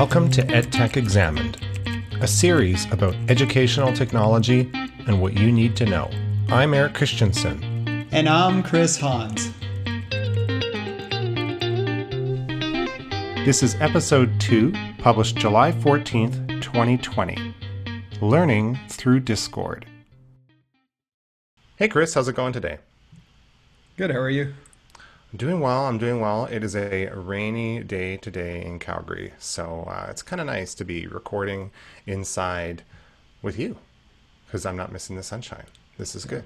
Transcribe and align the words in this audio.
Welcome 0.00 0.30
to 0.30 0.42
EdTech 0.44 0.96
Examined, 0.96 1.58
a 2.22 2.26
series 2.26 2.90
about 2.90 3.14
educational 3.28 3.92
technology 3.92 4.70
and 5.06 5.20
what 5.20 5.34
you 5.34 5.52
need 5.52 5.76
to 5.76 5.84
know. 5.84 6.10
I'm 6.48 6.72
Erik 6.72 6.94
Christiansen. 6.94 8.08
And 8.10 8.26
I'm 8.26 8.62
Kris 8.62 8.96
Hans. 8.96 9.50
This 13.44 13.62
is 13.62 13.76
episode 13.78 14.40
2, 14.40 14.72
published 14.96 15.36
July 15.36 15.70
14th, 15.70 16.62
2020. 16.62 17.54
Learning 18.22 18.80
through 18.88 19.20
Discord. 19.20 19.84
Hey 21.76 21.88
Kris, 21.88 22.14
how's 22.14 22.26
it 22.26 22.36
going 22.36 22.54
today? 22.54 22.78
Good, 23.98 24.10
how 24.10 24.20
are 24.20 24.30
you? 24.30 24.54
Doing 25.34 25.60
well. 25.60 25.86
I'm 25.86 25.98
doing 25.98 26.20
well. 26.20 26.46
It 26.46 26.64
is 26.64 26.74
a 26.74 27.08
rainy 27.14 27.84
day 27.84 28.16
today 28.16 28.64
in 28.64 28.80
Calgary, 28.80 29.32
so 29.38 29.84
uh, 29.88 30.08
it's 30.10 30.22
kind 30.22 30.40
of 30.40 30.48
nice 30.48 30.74
to 30.74 30.84
be 30.84 31.06
recording 31.06 31.70
inside 32.04 32.82
with 33.40 33.56
you 33.56 33.76
because 34.46 34.66
I'm 34.66 34.76
not 34.76 34.90
missing 34.90 35.14
the 35.14 35.22
sunshine. 35.22 35.66
This 35.98 36.16
is 36.16 36.24
good. 36.24 36.42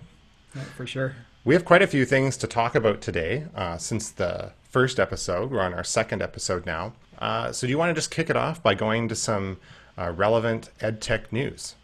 Yeah, 0.54 0.64
for 0.76 0.86
sure. 0.86 1.14
We 1.46 1.54
have 1.54 1.64
quite 1.64 1.80
a 1.80 1.86
few 1.86 2.04
things 2.04 2.36
to 2.36 2.46
talk 2.46 2.74
about 2.74 3.00
today 3.00 3.46
uh, 3.54 3.78
since 3.78 4.10
the 4.10 4.52
first 4.68 5.00
episode. 5.00 5.50
We're 5.50 5.62
on 5.62 5.72
our 5.72 5.84
second 5.84 6.20
episode 6.20 6.66
now. 6.66 6.92
Uh, 7.18 7.52
so, 7.52 7.66
do 7.66 7.70
you 7.70 7.78
want 7.78 7.88
to 7.88 7.94
just 7.94 8.10
kick 8.10 8.28
it 8.28 8.36
off 8.36 8.62
by 8.62 8.74
going 8.74 9.08
to 9.08 9.16
some 9.16 9.56
uh, 9.96 10.12
relevant 10.14 10.68
EdTech 10.80 11.32
news? 11.32 11.74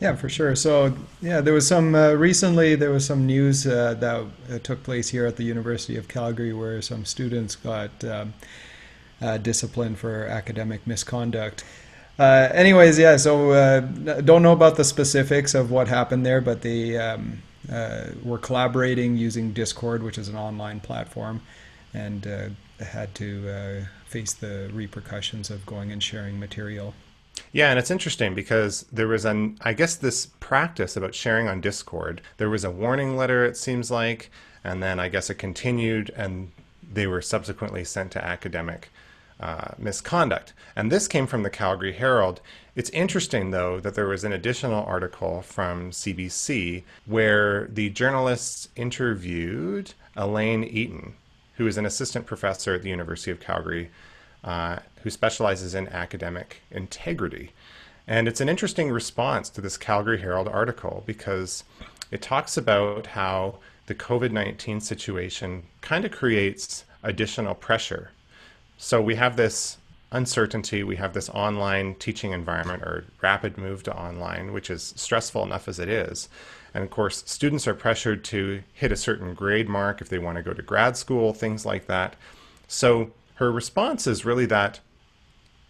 Yeah, 0.00 0.16
for 0.16 0.30
sure. 0.30 0.56
So, 0.56 0.94
yeah, 1.20 1.42
there 1.42 1.52
was 1.52 1.68
some 1.68 1.94
uh, 1.94 2.12
recently. 2.12 2.74
There 2.74 2.90
was 2.90 3.04
some 3.04 3.26
news 3.26 3.66
uh, 3.66 3.94
that 3.94 4.26
uh, 4.50 4.58
took 4.62 4.82
place 4.82 5.10
here 5.10 5.26
at 5.26 5.36
the 5.36 5.44
University 5.44 5.98
of 5.98 6.08
Calgary, 6.08 6.54
where 6.54 6.80
some 6.80 7.04
students 7.04 7.54
got 7.54 8.02
um, 8.04 8.32
uh, 9.20 9.36
disciplined 9.36 9.98
for 9.98 10.24
academic 10.24 10.86
misconduct. 10.86 11.64
Uh, 12.18 12.48
anyways, 12.52 12.98
yeah. 12.98 13.18
So, 13.18 13.50
uh, 13.50 13.80
don't 14.22 14.42
know 14.42 14.52
about 14.52 14.76
the 14.76 14.84
specifics 14.84 15.54
of 15.54 15.70
what 15.70 15.88
happened 15.88 16.24
there, 16.24 16.40
but 16.40 16.62
they 16.62 16.96
um, 16.96 17.42
were 18.24 18.38
collaborating 18.38 19.18
using 19.18 19.52
Discord, 19.52 20.02
which 20.02 20.16
is 20.16 20.28
an 20.28 20.36
online 20.36 20.80
platform, 20.80 21.42
and 21.92 22.26
had 22.78 23.14
to 23.16 23.84
face 24.06 24.32
the 24.32 24.70
repercussions 24.72 25.50
of 25.50 25.66
going 25.66 25.92
and 25.92 26.02
sharing 26.02 26.40
material. 26.40 26.94
Yeah, 27.52 27.70
and 27.70 27.78
it's 27.78 27.90
interesting 27.90 28.34
because 28.34 28.84
there 28.92 29.08
was 29.08 29.24
an, 29.24 29.58
I 29.62 29.72
guess, 29.72 29.96
this 29.96 30.26
practice 30.40 30.96
about 30.96 31.14
sharing 31.14 31.48
on 31.48 31.60
Discord. 31.60 32.20
There 32.36 32.50
was 32.50 32.64
a 32.64 32.70
warning 32.70 33.16
letter, 33.16 33.44
it 33.44 33.56
seems 33.56 33.90
like, 33.90 34.30
and 34.64 34.82
then 34.82 35.00
I 35.00 35.08
guess 35.08 35.30
it 35.30 35.34
continued, 35.34 36.10
and 36.16 36.52
they 36.92 37.06
were 37.06 37.22
subsequently 37.22 37.84
sent 37.84 38.12
to 38.12 38.24
academic 38.24 38.90
uh, 39.40 39.68
misconduct. 39.78 40.52
And 40.76 40.92
this 40.92 41.08
came 41.08 41.26
from 41.26 41.42
the 41.42 41.50
Calgary 41.50 41.92
Herald. 41.92 42.40
It's 42.76 42.90
interesting, 42.90 43.50
though, 43.50 43.80
that 43.80 43.94
there 43.94 44.06
was 44.06 44.24
an 44.24 44.32
additional 44.32 44.84
article 44.84 45.42
from 45.42 45.90
CBC 45.90 46.82
where 47.06 47.66
the 47.66 47.90
journalists 47.90 48.68
interviewed 48.76 49.94
Elaine 50.16 50.64
Eaton, 50.64 51.14
who 51.54 51.66
is 51.66 51.78
an 51.78 51.86
assistant 51.86 52.26
professor 52.26 52.74
at 52.74 52.82
the 52.82 52.90
University 52.90 53.30
of 53.30 53.40
Calgary 53.40 53.90
uh, 54.44 54.78
who 55.02 55.10
specializes 55.10 55.74
in 55.74 55.88
academic 55.88 56.62
integrity. 56.70 57.52
And 58.06 58.26
it's 58.26 58.40
an 58.40 58.48
interesting 58.48 58.90
response 58.90 59.50
to 59.50 59.60
this 59.60 59.76
Calgary 59.76 60.20
Herald 60.20 60.48
article 60.48 61.02
because 61.06 61.64
it 62.10 62.22
talks 62.22 62.56
about 62.56 63.06
how 63.08 63.56
the 63.86 63.94
COVID 63.94 64.32
19 64.32 64.80
situation 64.80 65.64
kind 65.80 66.04
of 66.04 66.10
creates 66.10 66.84
additional 67.02 67.54
pressure. 67.54 68.10
So 68.78 69.00
we 69.00 69.14
have 69.16 69.36
this 69.36 69.78
uncertainty, 70.12 70.82
we 70.82 70.96
have 70.96 71.12
this 71.12 71.28
online 71.30 71.94
teaching 71.96 72.32
environment 72.32 72.82
or 72.82 73.04
rapid 73.22 73.56
move 73.56 73.82
to 73.84 73.96
online, 73.96 74.52
which 74.52 74.70
is 74.70 74.92
stressful 74.96 75.42
enough 75.42 75.68
as 75.68 75.78
it 75.78 75.88
is. 75.88 76.28
And 76.74 76.82
of 76.82 76.90
course, 76.90 77.22
students 77.26 77.66
are 77.68 77.74
pressured 77.74 78.24
to 78.24 78.62
hit 78.72 78.92
a 78.92 78.96
certain 78.96 79.34
grade 79.34 79.68
mark 79.68 80.00
if 80.00 80.08
they 80.08 80.18
want 80.18 80.36
to 80.36 80.42
go 80.42 80.52
to 80.52 80.62
grad 80.62 80.96
school, 80.96 81.32
things 81.32 81.66
like 81.66 81.86
that. 81.86 82.16
So 82.68 83.10
her 83.40 83.50
response 83.50 84.06
is 84.06 84.26
really 84.26 84.44
that 84.44 84.80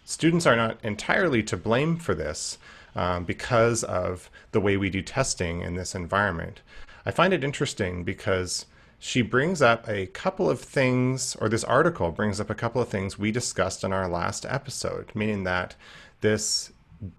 students 0.03 0.45
are 0.45 0.57
not 0.57 0.77
entirely 0.83 1.41
to 1.41 1.55
blame 1.55 1.95
for 1.95 2.13
this 2.13 2.57
um, 2.97 3.23
because 3.23 3.81
of 3.85 4.29
the 4.51 4.59
way 4.59 4.75
we 4.75 4.89
do 4.89 5.01
testing 5.01 5.61
in 5.61 5.75
this 5.75 5.95
environment. 5.95 6.61
I 7.05 7.11
find 7.11 7.33
it 7.33 7.45
interesting 7.45 8.03
because 8.03 8.65
she 8.99 9.21
brings 9.21 9.61
up 9.61 9.87
a 9.87 10.07
couple 10.07 10.49
of 10.49 10.59
things, 10.59 11.37
or 11.39 11.47
this 11.47 11.63
article 11.63 12.11
brings 12.11 12.41
up 12.41 12.49
a 12.49 12.55
couple 12.55 12.81
of 12.81 12.89
things 12.89 13.17
we 13.17 13.31
discussed 13.31 13.85
in 13.85 13.93
our 13.93 14.09
last 14.09 14.45
episode, 14.49 15.09
meaning 15.15 15.45
that 15.45 15.77
this 16.19 16.73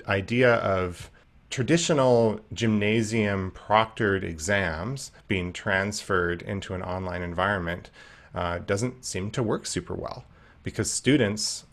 idea 0.07 0.57
of 0.57 1.11
traditional 1.49 2.41
gymnasium 2.53 3.53
proctored 3.53 4.23
exams 4.23 5.13
being 5.29 5.51
transferred 5.51 6.43
into 6.43 6.75
an 6.75 6.83
online 6.83 7.23
environment 7.23 7.89
uh, 8.34 8.59
doesn't 8.59 9.03
seem 9.03 9.31
to 9.31 9.43
work 9.43 9.65
super 9.65 9.95
well 9.95 10.27
because 10.62 10.91
students 10.91 11.65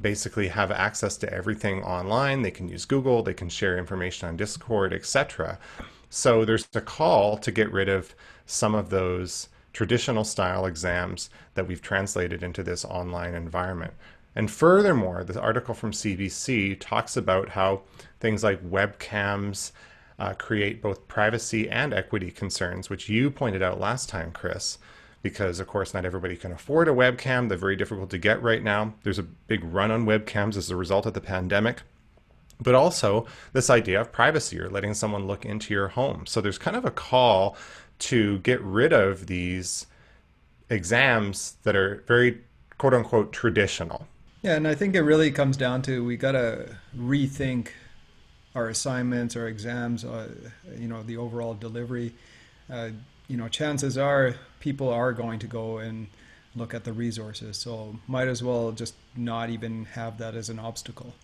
basically 0.00 0.48
have 0.48 0.70
access 0.70 1.16
to 1.18 1.32
everything 1.32 1.82
online. 1.82 2.42
They 2.42 2.50
can 2.50 2.68
use 2.68 2.84
Google, 2.84 3.22
they 3.22 3.34
can 3.34 3.48
share 3.48 3.78
information 3.78 4.28
on 4.28 4.36
Discord, 4.36 4.92
etc. 4.92 5.58
So 6.10 6.44
there's 6.44 6.68
a 6.74 6.80
call 6.80 7.36
to 7.38 7.50
get 7.50 7.72
rid 7.72 7.88
of 7.88 8.14
some 8.46 8.74
of 8.74 8.90
those 8.90 9.48
traditional 9.72 10.24
style 10.24 10.66
exams 10.66 11.28
that 11.54 11.66
we've 11.66 11.82
translated 11.82 12.42
into 12.42 12.62
this 12.62 12.84
online 12.84 13.34
environment. 13.34 13.92
And 14.34 14.50
furthermore, 14.50 15.24
the 15.24 15.40
article 15.40 15.74
from 15.74 15.92
CBC 15.92 16.78
talks 16.78 17.16
about 17.16 17.50
how 17.50 17.82
things 18.20 18.44
like 18.44 18.62
webcams 18.62 19.72
uh, 20.18 20.34
create 20.34 20.82
both 20.82 21.08
privacy 21.08 21.68
and 21.68 21.92
equity 21.92 22.30
concerns, 22.30 22.88
which 22.88 23.08
you 23.08 23.30
pointed 23.30 23.62
out 23.62 23.80
last 23.80 24.08
time, 24.08 24.32
Kris 24.32 24.78
because 25.28 25.58
of 25.58 25.66
course 25.66 25.92
not 25.92 26.04
everybody 26.04 26.36
can 26.36 26.52
afford 26.52 26.86
a 26.86 26.92
webcam. 26.92 27.48
They're 27.48 27.58
very 27.58 27.74
difficult 27.74 28.10
to 28.10 28.18
get 28.18 28.40
right 28.40 28.62
now. 28.62 28.94
There's 29.02 29.18
a 29.18 29.24
big 29.24 29.64
run 29.64 29.90
on 29.90 30.06
webcams 30.06 30.56
as 30.56 30.70
a 30.70 30.76
result 30.76 31.04
of 31.04 31.14
the 31.14 31.20
pandemic. 31.20 31.82
But 32.60 32.76
also 32.76 33.26
this 33.52 33.68
idea 33.68 34.00
of 34.00 34.12
privacy 34.12 34.60
or 34.60 34.70
letting 34.70 34.94
someone 34.94 35.26
look 35.26 35.44
into 35.44 35.74
your 35.74 35.88
home. 35.88 36.26
So 36.26 36.40
there's 36.40 36.58
kind 36.58 36.76
of 36.76 36.84
a 36.84 36.92
call 36.92 37.56
to 38.10 38.38
get 38.38 38.60
rid 38.60 38.92
of 38.92 39.26
these 39.26 39.86
exams 40.70 41.56
that 41.64 41.74
are 41.74 42.04
very 42.06 42.42
quote 42.78 42.94
unquote 42.94 43.32
traditional. 43.32 44.06
Yeah, 44.42 44.54
and 44.54 44.68
I 44.68 44.76
think 44.76 44.94
it 44.94 45.02
really 45.02 45.32
comes 45.32 45.56
down 45.56 45.82
to 45.82 46.04
we 46.04 46.16
got 46.16 46.32
to 46.32 46.76
rethink 46.96 47.70
our 48.54 48.68
assignments, 48.68 49.34
our 49.34 49.48
exams, 49.48 50.04
uh, 50.04 50.28
you 50.78 50.86
know, 50.86 51.02
the 51.02 51.16
overall 51.16 51.54
delivery. 51.54 52.14
Uh, 52.70 52.90
you 53.28 53.36
know, 53.36 53.48
chances 53.48 53.98
are 53.98 54.36
people 54.60 54.88
are 54.88 55.12
going 55.12 55.38
to 55.40 55.46
go 55.46 55.78
and 55.78 56.08
look 56.54 56.74
at 56.74 56.84
the 56.84 56.92
resources. 56.92 57.56
So 57.56 57.96
might 58.06 58.28
as 58.28 58.42
well 58.42 58.72
just 58.72 58.94
not 59.16 59.50
even 59.50 59.84
have 59.86 60.18
that 60.18 60.34
as 60.34 60.48
an 60.48 60.58
obstacle. 60.58 61.14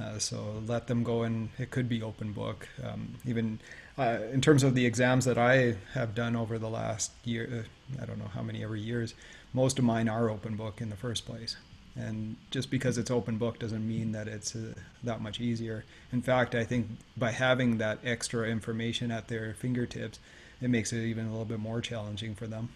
Uh, 0.00 0.18
so 0.18 0.62
let 0.66 0.88
them 0.88 1.02
go 1.02 1.22
and 1.22 1.48
it 1.58 1.70
could 1.70 1.88
be 1.88 2.02
open 2.02 2.32
book. 2.32 2.68
Um, 2.84 3.14
even 3.24 3.60
uh, 3.96 4.18
in 4.32 4.40
terms 4.40 4.62
of 4.62 4.74
the 4.74 4.84
exams 4.84 5.24
that 5.24 5.38
I 5.38 5.76
have 5.94 6.14
done 6.14 6.36
over 6.36 6.58
the 6.58 6.68
last 6.68 7.12
year, 7.24 7.64
uh, 7.98 8.02
I 8.02 8.06
don't 8.06 8.18
know 8.18 8.30
how 8.34 8.42
many 8.42 8.62
ever 8.62 8.76
years, 8.76 9.14
most 9.54 9.78
of 9.78 9.84
mine 9.84 10.08
are 10.08 10.28
open 10.28 10.56
book 10.56 10.80
in 10.80 10.90
the 10.90 10.96
first 10.96 11.24
place. 11.24 11.56
And 11.98 12.36
just 12.50 12.70
because 12.70 12.98
it's 12.98 13.10
open 13.10 13.38
book 13.38 13.58
doesn't 13.58 13.88
mean 13.88 14.12
that 14.12 14.28
it's 14.28 14.54
uh, 14.54 14.74
that 15.02 15.22
much 15.22 15.40
easier. 15.40 15.84
In 16.12 16.20
fact, 16.20 16.54
I 16.54 16.62
think 16.62 16.88
by 17.16 17.30
having 17.30 17.78
that 17.78 18.00
extra 18.04 18.46
information 18.46 19.10
at 19.10 19.28
their 19.28 19.54
fingertips, 19.54 20.18
it 20.60 20.70
makes 20.70 20.92
it 20.92 21.04
even 21.04 21.26
a 21.26 21.30
little 21.30 21.44
bit 21.44 21.58
more 21.58 21.80
challenging 21.80 22.34
for 22.34 22.46
them. 22.46 22.70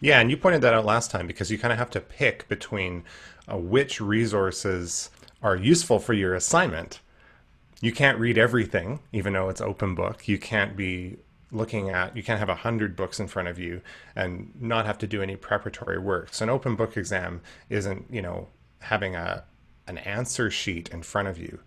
Yeah, 0.00 0.20
and 0.20 0.30
you 0.30 0.36
pointed 0.36 0.62
that 0.62 0.74
out 0.74 0.84
last 0.84 1.10
time 1.10 1.26
because 1.26 1.50
you 1.50 1.58
kind 1.58 1.72
of 1.72 1.78
have 1.78 1.90
to 1.90 2.00
pick 2.00 2.48
between 2.48 3.04
uh, 3.50 3.56
which 3.56 4.00
resources 4.00 5.10
are 5.42 5.56
useful 5.56 5.98
for 5.98 6.12
your 6.12 6.34
assignment. 6.34 7.00
You 7.80 7.92
can't 7.92 8.18
read 8.18 8.38
everything, 8.38 9.00
even 9.12 9.32
though 9.32 9.48
it's 9.48 9.60
open 9.60 9.94
book. 9.94 10.28
You 10.28 10.38
can't 10.38 10.76
be 10.76 11.16
looking 11.50 11.90
at, 11.90 12.16
you 12.16 12.22
can't 12.22 12.38
have 12.38 12.48
a 12.48 12.54
hundred 12.54 12.96
books 12.96 13.20
in 13.20 13.28
front 13.28 13.48
of 13.48 13.58
you 13.58 13.80
and 14.16 14.52
not 14.60 14.86
have 14.86 14.98
to 14.98 15.06
do 15.06 15.22
any 15.22 15.36
preparatory 15.36 15.98
work. 15.98 16.32
So 16.32 16.44
an 16.44 16.50
open 16.50 16.76
book 16.76 16.96
exam 16.96 17.42
isn't, 17.68 18.06
you 18.10 18.22
know, 18.22 18.48
having 18.80 19.14
a 19.14 19.44
an 19.86 19.98
answer 19.98 20.50
sheet 20.50 20.88
in 20.88 21.02
front 21.02 21.28
of 21.28 21.38
you. 21.38 21.58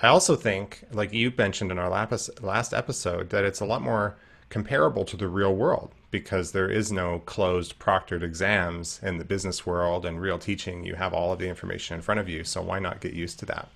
I 0.00 0.08
also 0.08 0.36
think, 0.36 0.84
like 0.90 1.12
you 1.12 1.32
mentioned 1.36 1.70
in 1.70 1.78
our 1.78 1.90
last 1.90 2.74
episode, 2.74 3.30
that 3.30 3.44
it's 3.44 3.60
a 3.60 3.66
lot 3.66 3.82
more 3.82 4.16
comparable 4.52 5.06
to 5.06 5.16
the 5.16 5.28
real 5.28 5.54
world 5.54 5.90
because 6.10 6.52
there 6.52 6.68
is 6.68 6.92
no 6.92 7.20
closed 7.20 7.78
proctored 7.78 8.22
exams 8.22 9.00
in 9.02 9.16
the 9.16 9.24
business 9.24 9.64
world 9.64 10.04
and 10.04 10.20
real 10.20 10.38
teaching. 10.38 10.84
You 10.84 10.94
have 10.94 11.14
all 11.14 11.32
of 11.32 11.38
the 11.38 11.48
information 11.48 11.96
in 11.96 12.02
front 12.02 12.20
of 12.20 12.28
you, 12.28 12.44
so 12.44 12.60
why 12.60 12.78
not 12.78 13.00
get 13.00 13.14
used 13.14 13.38
to 13.38 13.46
that? 13.46 13.70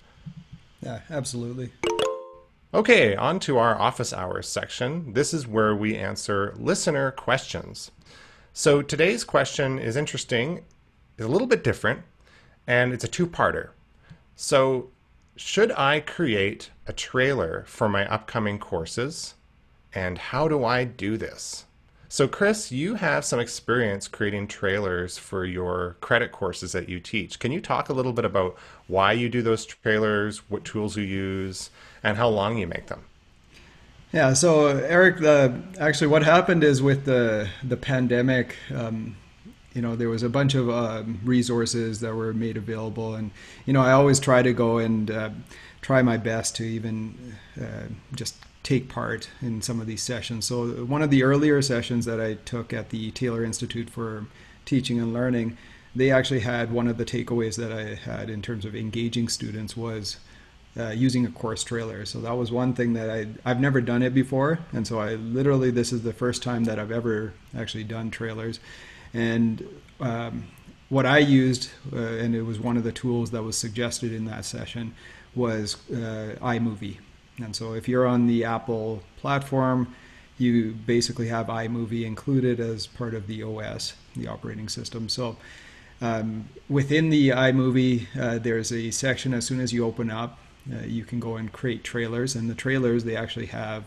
Yeah, 0.83 0.99
absolutely. 1.09 1.71
Okay, 2.75 3.15
on 3.15 3.39
to 3.39 3.57
our 3.57 3.75
office 3.75 4.13
hours 4.13 4.47
section. 4.47 5.13
This 5.13 5.33
is 5.33 5.47
where 5.47 5.75
we 5.75 5.97
answer 5.97 6.53
listener 6.59 7.09
questions. 7.09 7.89
So 8.53 8.83
today's 8.83 9.23
question 9.23 9.79
is 9.79 9.95
interesting, 9.95 10.63
is 11.17 11.25
a 11.25 11.29
little 11.29 11.47
bit 11.47 11.63
different, 11.63 12.01
and 12.67 12.93
it's 12.93 13.03
a 13.03 13.07
two-parter. 13.07 13.69
So, 14.35 14.89
should 15.37 15.71
I 15.71 16.01
create 16.01 16.69
a 16.85 16.93
trailer 16.93 17.63
for 17.65 17.89
my 17.89 18.07
upcoming 18.07 18.59
courses? 18.59 19.33
And 19.93 20.17
how 20.17 20.47
do 20.47 20.63
I 20.63 20.83
do 20.83 21.17
this? 21.17 21.65
So, 22.09 22.27
Kris, 22.27 22.71
you 22.71 22.95
have 22.95 23.25
some 23.25 23.39
experience 23.39 24.07
creating 24.07 24.47
trailers 24.47 25.17
for 25.17 25.43
your 25.43 25.97
credit 25.99 26.31
courses 26.31 26.71
that 26.71 26.87
you 26.87 27.01
teach. 27.01 27.37
Can 27.37 27.51
you 27.51 27.59
talk 27.59 27.89
a 27.89 27.93
little 27.93 28.13
bit 28.13 28.23
about 28.23 28.55
why 28.87 29.11
you 29.11 29.27
do 29.27 29.41
those 29.41 29.65
trailers, 29.65 30.49
what 30.49 30.63
tools 30.63 30.95
you 30.95 31.03
use, 31.03 31.69
and 32.03 32.17
how 32.17 32.29
long 32.29 32.57
you 32.57 32.65
make 32.65 32.87
them? 32.87 33.03
Yeah, 34.13 34.33
so 34.33 34.67
Erik, 34.67 35.21
actually, 35.79 36.07
what 36.07 36.23
happened 36.23 36.63
is 36.63 36.81
with 36.81 37.03
the 37.03 37.49
the 37.61 37.75
pandemic, 37.75 38.55
um, 38.73 39.17
you 39.73 39.81
know, 39.81 39.97
there 39.97 40.09
was 40.09 40.23
a 40.23 40.29
bunch 40.29 40.55
of 40.55 40.69
uh, 40.69 41.03
resources 41.25 41.99
that 41.99 42.15
were 42.15 42.33
made 42.33 42.55
available, 42.55 43.15
and 43.15 43.31
you 43.65 43.73
know, 43.73 43.81
I 43.81 43.91
always 43.91 44.19
try 44.21 44.41
to 44.41 44.53
go 44.53 44.77
and 44.77 45.11
uh, 45.11 45.29
try 45.81 46.01
my 46.01 46.15
best 46.15 46.55
to 46.55 46.63
even 46.63 47.35
uh, 47.61 47.87
just 48.15 48.37
take 48.67 48.89
part 48.89 49.29
in 49.41 49.61
some 49.61 49.79
of 49.79 49.87
these 49.87 50.03
sessions. 50.03 50.45
So 50.45 50.83
one 50.83 51.01
of 51.01 51.09
the 51.09 51.23
earlier 51.23 51.61
sessions 51.61 52.03
that 52.03 52.19
I 52.19 52.33
took 52.33 52.73
at 52.73 52.89
the 52.89 53.11
Taylor 53.11 53.45
Institute 53.45 53.89
for 53.89 54.25
Teaching 54.65 54.99
and 54.99 55.13
Learning, 55.13 55.57
they 55.95 56.11
actually 56.11 56.41
had 56.41 56.69
one 56.69 56.89
of 56.89 56.97
the 56.97 57.05
takeaways 57.05 57.55
that 57.55 57.71
I 57.71 57.95
had 57.95 58.29
in 58.29 58.41
terms 58.41 58.65
of 58.65 58.75
engaging 58.75 59.29
students 59.29 59.77
was 59.77 60.17
uh, 60.77 60.89
using 60.89 61.25
a 61.25 61.31
course 61.31 61.63
trailer. 61.63 62.03
So 62.03 62.19
that 62.19 62.35
was 62.35 62.51
one 62.51 62.73
thing 62.73 62.91
that 62.91 63.09
I 63.09 63.27
I've 63.49 63.61
never 63.61 63.79
done 63.79 64.03
it 64.03 64.13
before, 64.13 64.59
and 64.73 64.85
so 64.85 64.99
I 64.99 65.15
literally 65.15 65.71
this 65.71 65.93
is 65.93 66.03
the 66.03 66.11
first 66.11 66.43
time 66.43 66.65
that 66.65 66.77
I've 66.77 66.91
ever 66.91 67.33
actually 67.57 67.85
done 67.85 68.11
trailers, 68.11 68.59
and 69.13 69.65
um, 70.01 70.43
what 70.89 71.05
I 71.05 71.19
used, 71.19 71.69
uh, 71.93 72.23
and 72.23 72.35
it 72.35 72.41
was 72.41 72.59
one 72.59 72.75
of 72.75 72.83
the 72.83 72.91
tools 72.91 73.31
that 73.31 73.43
was 73.43 73.57
suggested 73.57 74.11
in 74.11 74.25
that 74.25 74.43
session, 74.43 74.93
was 75.33 75.77
uh, 75.89 76.35
iMovie. 76.41 76.97
And 77.37 77.55
so 77.55 77.73
if 77.73 77.87
you're 77.87 78.07
on 78.07 78.27
the 78.27 78.43
Apple 78.45 79.03
platform, 79.17 79.93
you 80.37 80.73
basically 80.73 81.27
have 81.27 81.47
iMovie 81.47 82.05
included 82.05 82.59
as 82.59 82.87
part 82.87 83.13
of 83.13 83.27
the 83.27 83.43
OS, 83.43 83.95
the 84.15 84.27
operating 84.27 84.69
system. 84.69 85.09
So 85.09 85.37
um, 86.01 86.49
within 86.69 87.09
the 87.09 87.29
iMovie, 87.29 88.07
uh, 88.19 88.39
there's 88.39 88.71
a 88.71 88.91
section 88.91 89.33
as 89.33 89.45
soon 89.45 89.59
as 89.59 89.73
you 89.73 89.85
open 89.85 90.11
up 90.11 90.39
uh, 90.71 90.85
you 90.85 91.05
can 91.05 91.19
go 91.19 91.37
and 91.37 91.51
create 91.51 91.83
trailers, 91.83 92.35
and 92.35 92.49
the 92.49 92.55
trailers 92.55 93.03
they 93.03 93.15
actually 93.15 93.45
have 93.47 93.85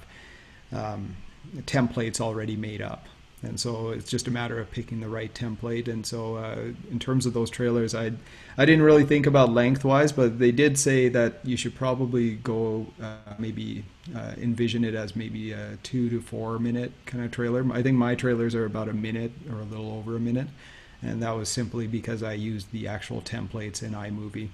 um, 0.73 1.17
templates 1.63 2.21
already 2.21 2.57
made 2.57 2.81
up. 2.81 3.07
And 3.43 3.59
so 3.59 3.89
it's 3.89 4.11
just 4.11 4.29
a 4.29 4.31
matter 4.31 4.59
of 4.59 4.71
picking 4.71 5.01
the 5.01 5.09
right 5.09 5.33
template. 5.33 5.89
And 5.89 6.05
so, 6.05 6.37
uh, 6.37 6.73
in 6.91 6.99
terms 6.99 7.25
of 7.25 7.33
those 7.33 7.49
trailers, 7.49 7.95
I 7.95 8.13
I 8.59 8.67
didn't 8.67 8.83
really 8.83 9.05
think 9.05 9.27
about 9.27 9.51
lengthwise, 9.51 10.13
but 10.13 10.39
they 10.39 10.53
did 10.53 10.79
say 10.79 11.09
that 11.09 11.41
you 11.43 11.57
should 11.57 11.75
probably 11.75 12.35
go 12.35 12.87
uh, 13.03 13.17
maybe 13.39 13.85
uh, 14.15 14.35
envision 14.37 14.85
it 14.85 14.95
as 14.95 15.17
maybe 15.17 15.53
a 15.53 15.79
two 15.83 16.11
to 16.11 16.21
four 16.21 16.59
minute 16.59 16.93
kind 17.07 17.25
of 17.25 17.31
trailer. 17.31 17.65
I 17.73 17.83
think 17.83 17.97
my 17.97 18.15
trailers 18.15 18.55
are 18.55 18.67
about 18.67 18.89
a 18.89 18.93
minute 18.93 19.33
or 19.51 19.61
a 19.61 19.65
little 19.65 19.93
over 19.93 20.17
a 20.17 20.21
minute, 20.21 20.49
and 21.01 21.23
that 21.23 21.35
was 21.35 21.49
simply 21.49 21.87
because 21.87 22.23
I 22.23 22.35
used 22.35 22.71
the 22.73 22.89
actual 22.89 23.23
templates 23.23 23.83
in 23.83 23.93
iMovie. 23.93 24.51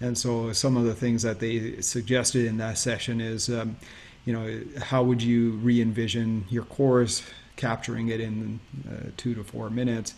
And 0.00 0.16
so 0.16 0.52
some 0.52 0.76
of 0.76 0.84
the 0.84 0.94
things 0.94 1.22
that 1.22 1.40
they 1.40 1.80
suggested 1.82 2.46
in 2.46 2.56
that 2.56 2.78
session 2.78 3.20
is, 3.20 3.48
um, 3.48 3.76
you 4.24 4.32
know, 4.32 4.60
how 4.80 5.02
would 5.02 5.22
you 5.22 5.52
re-envision 5.52 6.46
your 6.48 6.64
course, 6.64 7.22
capturing 7.56 8.08
it 8.08 8.20
in 8.20 8.60
uh, 8.88 9.10
two 9.16 9.34
to 9.34 9.44
four 9.44 9.70
minutes. 9.70 10.14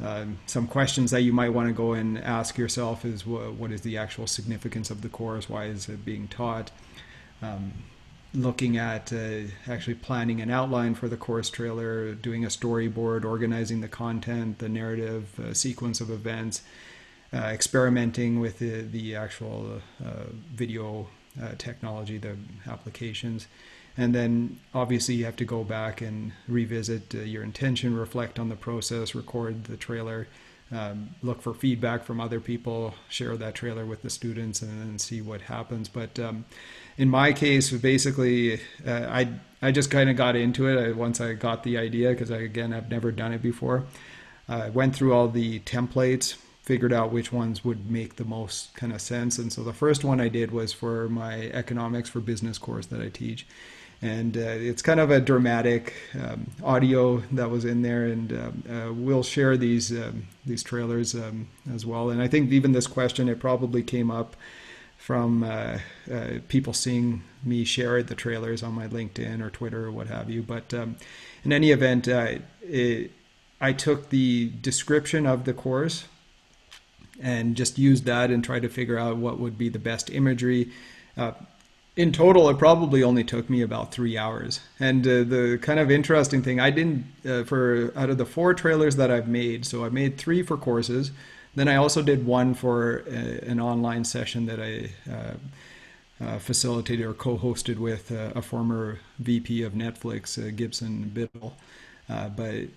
Um, 0.00 0.38
some 0.46 0.68
questions 0.68 1.10
that 1.10 1.22
you 1.22 1.32
might 1.32 1.48
want 1.50 1.68
to 1.68 1.74
go 1.74 1.92
and 1.92 2.18
ask 2.18 2.56
yourself 2.56 3.04
is 3.04 3.26
what, 3.26 3.54
what 3.54 3.72
is 3.72 3.80
the 3.80 3.96
actual 3.96 4.26
significance 4.26 4.90
of 4.90 5.02
the 5.02 5.08
course? 5.08 5.48
Why 5.48 5.64
is 5.64 5.88
it 5.88 6.04
being 6.04 6.28
taught? 6.28 6.70
Um, 7.42 7.72
looking 8.34 8.76
at 8.76 9.12
uh, 9.12 9.40
actually 9.66 9.94
planning 9.94 10.40
an 10.40 10.50
outline 10.50 10.94
for 10.94 11.08
the 11.08 11.16
course 11.16 11.50
trailer, 11.50 12.14
doing 12.14 12.44
a 12.44 12.48
storyboard, 12.48 13.24
organizing 13.24 13.80
the 13.80 13.88
content, 13.88 14.58
the 14.58 14.68
narrative 14.68 15.40
uh, 15.40 15.54
sequence 15.54 16.00
of 16.00 16.10
events, 16.10 16.62
uh, 17.32 17.38
experimenting 17.38 18.38
with 18.38 18.58
the, 18.58 18.82
the 18.82 19.16
actual 19.16 19.80
uh, 20.04 20.10
video 20.52 21.08
uh, 21.42 21.52
technology, 21.58 22.18
the 22.18 22.36
applications. 22.68 23.46
And 23.98 24.14
then 24.14 24.60
obviously 24.72 25.16
you 25.16 25.24
have 25.24 25.36
to 25.36 25.44
go 25.44 25.64
back 25.64 26.00
and 26.00 26.32
revisit 26.46 27.12
your 27.12 27.42
intention, 27.42 27.96
reflect 27.96 28.38
on 28.38 28.48
the 28.48 28.54
process, 28.54 29.12
record 29.12 29.64
the 29.64 29.76
trailer, 29.76 30.28
um, 30.70 31.10
look 31.20 31.42
for 31.42 31.52
feedback 31.52 32.04
from 32.04 32.20
other 32.20 32.38
people, 32.38 32.94
share 33.08 33.36
that 33.36 33.56
trailer 33.56 33.84
with 33.84 34.02
the 34.02 34.10
students, 34.10 34.62
and 34.62 34.80
then 34.80 34.98
see 35.00 35.20
what 35.20 35.42
happens. 35.42 35.88
But 35.88 36.16
um, 36.20 36.44
in 36.96 37.08
my 37.08 37.32
case, 37.32 37.72
basically, 37.72 38.60
uh, 38.86 39.06
I 39.08 39.28
I 39.60 39.72
just 39.72 39.90
kind 39.90 40.08
of 40.08 40.16
got 40.16 40.36
into 40.36 40.68
it 40.68 40.96
once 40.96 41.20
I 41.20 41.32
got 41.32 41.64
the 41.64 41.76
idea 41.78 42.10
because 42.10 42.30
I 42.30 42.38
again 42.38 42.72
I've 42.72 42.90
never 42.90 43.10
done 43.10 43.32
it 43.32 43.42
before. 43.42 43.84
I 44.48 44.68
went 44.70 44.94
through 44.94 45.12
all 45.12 45.28
the 45.28 45.60
templates, 45.60 46.34
figured 46.62 46.92
out 46.92 47.12
which 47.12 47.32
ones 47.32 47.64
would 47.64 47.90
make 47.90 48.16
the 48.16 48.24
most 48.24 48.74
kind 48.74 48.92
of 48.92 49.00
sense. 49.00 49.38
And 49.38 49.52
so 49.52 49.62
the 49.62 49.72
first 49.72 50.04
one 50.04 50.20
I 50.20 50.28
did 50.28 50.52
was 50.52 50.72
for 50.72 51.08
my 51.08 51.50
economics 51.52 52.08
for 52.08 52.20
business 52.20 52.58
course 52.58 52.86
that 52.86 53.00
I 53.00 53.08
teach. 53.08 53.46
And 54.00 54.36
uh, 54.36 54.40
it's 54.40 54.80
kind 54.80 55.00
of 55.00 55.10
a 55.10 55.20
dramatic 55.20 55.94
um, 56.14 56.50
audio 56.62 57.18
that 57.32 57.50
was 57.50 57.64
in 57.64 57.82
there, 57.82 58.04
and 58.04 58.32
um, 58.32 58.62
uh, 58.70 58.92
we'll 58.92 59.24
share 59.24 59.56
these 59.56 59.90
um, 59.90 60.28
these 60.46 60.62
trailers 60.62 61.16
um, 61.16 61.48
as 61.74 61.84
well. 61.84 62.10
And 62.10 62.22
I 62.22 62.28
think 62.28 62.52
even 62.52 62.70
this 62.72 62.86
question 62.86 63.28
it 63.28 63.40
probably 63.40 63.82
came 63.82 64.10
up 64.10 64.36
from 64.96 65.42
uh, 65.42 65.78
uh 66.12 66.38
people 66.48 66.72
seeing 66.72 67.22
me 67.42 67.64
share 67.64 68.02
the 68.02 68.14
trailers 68.14 68.62
on 68.62 68.72
my 68.72 68.86
LinkedIn 68.86 69.40
or 69.40 69.50
Twitter 69.50 69.86
or 69.86 69.90
what 69.90 70.06
have 70.06 70.30
you. 70.30 70.42
But 70.42 70.72
um, 70.74 70.96
in 71.44 71.52
any 71.52 71.70
event, 71.70 72.06
uh, 72.06 72.34
it, 72.62 73.10
I 73.60 73.72
took 73.72 74.10
the 74.10 74.52
description 74.60 75.26
of 75.26 75.44
the 75.44 75.52
course 75.52 76.04
and 77.20 77.56
just 77.56 77.78
used 77.78 78.04
that 78.04 78.30
and 78.30 78.44
tried 78.44 78.62
to 78.62 78.68
figure 78.68 78.98
out 78.98 79.16
what 79.16 79.40
would 79.40 79.58
be 79.58 79.68
the 79.68 79.78
best 79.78 80.10
imagery. 80.10 80.70
Uh, 81.98 82.02
in 82.02 82.12
total, 82.12 82.48
it 82.48 82.58
probably 82.58 83.02
only 83.02 83.24
took 83.24 83.50
me 83.50 83.62
about 83.62 83.92
three 83.92 84.16
hours. 84.16 84.60
And 84.80 85.06
uh, 85.06 85.24
the 85.24 85.58
kind 85.60 85.80
of 85.80 85.90
interesting 85.90 86.42
thing, 86.42 86.60
I 86.60 86.70
didn't, 86.70 87.06
uh, 87.26 87.44
for 87.44 87.92
out 87.96 88.10
of 88.10 88.18
the 88.18 88.26
four 88.26 88.54
trailers 88.54 88.96
that 88.96 89.10
I've 89.10 89.28
made, 89.28 89.64
so 89.64 89.84
I 89.84 89.88
made 89.88 90.16
three 90.16 90.42
for 90.42 90.56
courses. 90.56 91.10
Then 91.54 91.68
I 91.68 91.76
also 91.76 92.02
did 92.02 92.26
one 92.26 92.54
for 92.54 92.98
a, 93.06 93.10
uh, 93.10 93.50
an 93.50 93.60
online 93.60 94.04
session 94.04 94.46
that 94.46 94.60
I 94.60 94.90
uh, 95.10 96.24
uh, 96.24 96.38
facilitated 96.38 97.06
or 97.06 97.14
co 97.14 97.38
hosted 97.38 97.78
with 97.78 98.10
a 98.10 98.42
former 98.42 98.98
VP 99.18 99.62
of 99.62 99.72
Netflix, 99.72 100.38
Gibson 100.56 101.10
Biddle. 101.14 101.56
but 102.08 102.68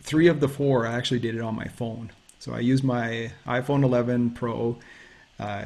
three 0.00 0.28
of 0.28 0.40
the 0.40 0.48
four, 0.48 0.86
I 0.86 0.94
actually 0.94 1.20
did 1.20 1.34
it 1.34 1.40
on 1.40 1.56
my 1.56 1.66
phone. 1.66 2.10
So 2.38 2.54
I 2.54 2.60
used 2.60 2.84
my 2.84 3.32
iPhone 3.46 3.82
11 3.82 4.30
Pro, 4.30 4.76
uh, 5.40 5.64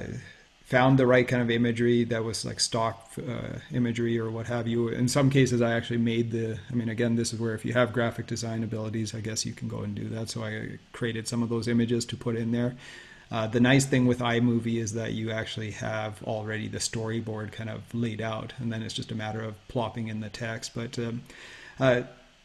found 0.71 1.01
the 1.01 1.07
right 1.07 1.27
kind 1.27 1.43
of 1.43 1.51
imagery 1.51 2.05
that 2.05 2.23
was 2.23 2.45
like 2.45 2.61
stock 2.61 3.11
uh, 3.19 3.59
imagery 3.73 4.17
or 4.17 4.31
what 4.31 4.47
have 4.47 4.69
you. 4.69 4.87
In 4.87 5.09
some 5.09 5.29
cases, 5.29 5.61
I 5.61 5.73
actually 5.73 5.99
made 5.99 6.31
the. 6.31 6.59
I 6.71 6.75
mean, 6.75 6.89
again, 6.89 7.17
this 7.17 7.33
is 7.33 7.41
where 7.41 7.55
if 7.55 7.65
you 7.65 7.73
have 7.73 7.93
graphic 7.93 8.29
design 8.29 8.63
abilities, 8.63 9.13
I 9.13 9.21
guess 9.21 9.45
you 9.45 9.53
can 9.53 9.67
go 9.67 9.81
and 9.81 9.97
do 9.97 10.09
that. 10.11 10.31
So 10.31 10.45
I 10.45 10.79
created 10.93 11.27
some 11.27 11.43
of 11.43 11.49
those 11.49 11.67
images 11.67 12.05
to 12.07 12.17
put 12.17 12.37
in 12.37 12.53
there. 12.53 12.77
Uh, 13.33 13.49
the 13.49 13.61
nice 13.61 13.85
thing 13.85 14.07
with 14.07 14.21
iMovie 14.21 14.81
is 14.81 14.93
that 14.95 15.13
you 15.13 15.33
actually 15.33 15.73
have 15.73 16.23
already 16.23 16.69
the 16.69 16.79
storyboard 16.79 17.53
kind 17.53 17.69
of 17.69 17.83
laid 17.93 18.21
out, 18.21 18.53
and 18.59 18.73
then 18.73 18.83
it's 18.83 18.95
just 18.95 19.11
a 19.11 19.15
matter 19.15 19.43
of 19.43 19.55
plopping 19.67 20.07
in 20.07 20.21
the 20.21 20.31
text. 20.31 20.73
But 20.75 20.97
um, 21.01 21.23
uh, 21.81 22.03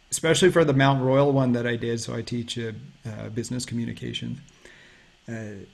especially 0.09 0.49
for 0.49 0.65
the 0.65 0.73
Mount 0.73 1.03
Royal 1.03 1.31
one 1.31 1.53
that 1.53 1.67
I 1.67 1.75
did. 1.75 1.99
So 1.99 2.15
I 2.15 2.23
teach 2.23 2.57
uh, 2.57 2.71
uh, 3.05 3.29
business 3.29 3.65
communication. 3.65 4.41
Uh, 5.29 5.65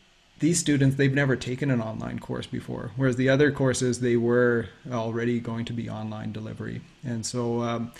these 0.41 0.59
students, 0.59 0.97
they've 0.97 1.13
never 1.13 1.35
taken 1.35 1.71
an 1.71 1.81
online 1.81 2.19
course 2.19 2.45
before, 2.45 2.91
whereas 2.97 3.15
the 3.15 3.29
other 3.29 3.51
courses, 3.51 4.01
they 4.01 4.17
were 4.17 4.67
already 4.91 5.39
going 5.39 5.65
to 5.65 5.73
be 5.73 5.89
online 5.89 6.33
delivery. 6.33 6.81
And 7.05 7.25
so 7.25 7.61
um, 7.61 7.91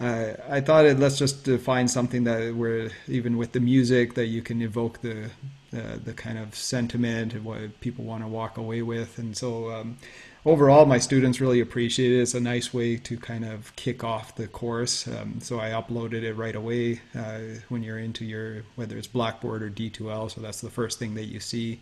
uh, 0.00 0.32
I 0.48 0.60
thought 0.60 0.84
it, 0.84 0.98
let's 0.98 1.18
just 1.18 1.46
find 1.60 1.90
something 1.90 2.24
that 2.24 2.54
where 2.54 2.90
even 3.08 3.36
with 3.36 3.52
the 3.52 3.60
music 3.60 4.14
that 4.14 4.26
you 4.26 4.42
can 4.42 4.60
evoke 4.60 5.00
the 5.02 5.30
the, 5.76 5.98
the 5.98 6.12
kind 6.12 6.38
of 6.38 6.54
sentiment 6.54 7.34
and 7.34 7.44
what 7.44 7.80
people 7.80 8.04
want 8.04 8.22
to 8.22 8.28
walk 8.28 8.56
away 8.56 8.82
with. 8.82 9.18
And 9.18 9.36
so 9.36 9.70
um, 9.70 9.98
overall, 10.44 10.86
my 10.86 10.98
students 10.98 11.40
really 11.40 11.60
appreciate 11.60 12.12
it. 12.12 12.20
It's 12.20 12.34
a 12.34 12.40
nice 12.40 12.72
way 12.72 12.96
to 12.96 13.16
kind 13.16 13.44
of 13.44 13.74
kick 13.76 14.02
off 14.02 14.34
the 14.36 14.48
course. 14.48 15.06
Um, 15.06 15.40
so 15.40 15.60
I 15.60 15.70
uploaded 15.70 16.22
it 16.22 16.34
right 16.34 16.56
away 16.56 17.00
uh, 17.14 17.40
when 17.68 17.82
you're 17.82 17.98
into 17.98 18.24
your, 18.24 18.62
whether 18.76 18.96
it's 18.96 19.06
Blackboard 19.06 19.62
or 19.62 19.70
D2L. 19.70 20.30
So 20.30 20.40
that's 20.40 20.60
the 20.60 20.70
first 20.70 20.98
thing 20.98 21.14
that 21.14 21.26
you 21.26 21.40
see. 21.40 21.80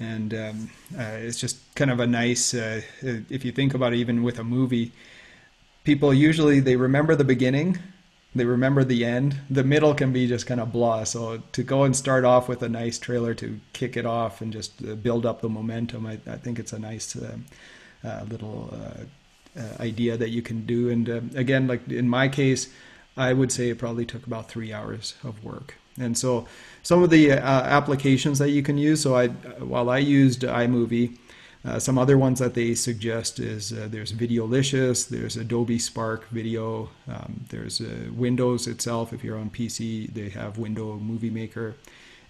And 0.00 0.32
um, 0.32 0.70
uh, 0.96 1.18
it's 1.18 1.40
just 1.40 1.58
kind 1.74 1.90
of 1.90 2.00
a 2.00 2.06
nice, 2.06 2.54
uh, 2.54 2.82
if 3.02 3.44
you 3.44 3.52
think 3.52 3.74
about 3.74 3.92
it, 3.92 3.96
even 3.96 4.22
with 4.22 4.38
a 4.38 4.44
movie, 4.44 4.92
people 5.82 6.14
usually, 6.14 6.60
they 6.60 6.76
remember 6.76 7.16
the 7.16 7.24
beginning 7.24 7.78
they 8.34 8.44
remember 8.44 8.84
the 8.84 9.04
end. 9.04 9.40
The 9.48 9.64
middle 9.64 9.94
can 9.94 10.12
be 10.12 10.26
just 10.26 10.46
kind 10.46 10.60
of 10.60 10.72
blah. 10.72 11.04
So 11.04 11.42
to 11.52 11.62
go 11.62 11.84
and 11.84 11.96
start 11.96 12.24
off 12.24 12.48
with 12.48 12.62
a 12.62 12.68
nice 12.68 12.98
trailer 12.98 13.34
to 13.34 13.58
kick 13.72 13.96
it 13.96 14.06
off 14.06 14.40
and 14.40 14.52
just 14.52 14.82
uh, 14.84 14.94
build 14.94 15.24
up 15.24 15.40
the 15.40 15.48
momentum, 15.48 16.06
I, 16.06 16.18
I 16.26 16.36
think 16.36 16.58
it's 16.58 16.72
a 16.72 16.78
nice 16.78 17.16
uh, 17.16 17.36
uh, 18.04 18.24
little 18.28 18.72
uh, 18.72 19.60
uh, 19.60 19.82
idea 19.82 20.16
that 20.16 20.28
you 20.28 20.42
can 20.42 20.66
do. 20.66 20.90
And 20.90 21.08
uh, 21.08 21.20
again, 21.34 21.66
like 21.66 21.88
in 21.88 22.08
my 22.08 22.28
case, 22.28 22.68
I 23.16 23.32
would 23.32 23.50
say 23.50 23.70
it 23.70 23.78
probably 23.78 24.04
took 24.04 24.26
about 24.26 24.48
three 24.48 24.72
hours 24.72 25.14
of 25.24 25.42
work. 25.42 25.74
And 25.98 26.16
so 26.16 26.46
some 26.82 27.02
of 27.02 27.10
the 27.10 27.32
applications 27.32 28.38
that 28.38 28.50
you 28.50 28.62
can 28.62 28.78
use. 28.78 29.00
So 29.00 29.16
I, 29.16 29.28
while 29.28 29.90
I 29.90 29.98
used 29.98 30.42
iMovie. 30.42 31.16
Uh, 31.64 31.78
some 31.78 31.98
other 31.98 32.16
ones 32.16 32.38
that 32.38 32.54
they 32.54 32.74
suggest 32.74 33.40
is 33.40 33.72
uh, 33.72 33.88
there's 33.90 34.12
Videolicious, 34.12 35.08
there's 35.08 35.36
Adobe 35.36 35.78
Spark 35.78 36.28
Video, 36.28 36.90
um, 37.08 37.44
there's 37.48 37.80
uh, 37.80 38.10
Windows 38.12 38.66
itself. 38.66 39.12
If 39.12 39.24
you're 39.24 39.38
on 39.38 39.50
PC, 39.50 40.12
they 40.14 40.28
have 40.28 40.56
Window 40.56 40.96
Movie 40.96 41.30
Maker, 41.30 41.74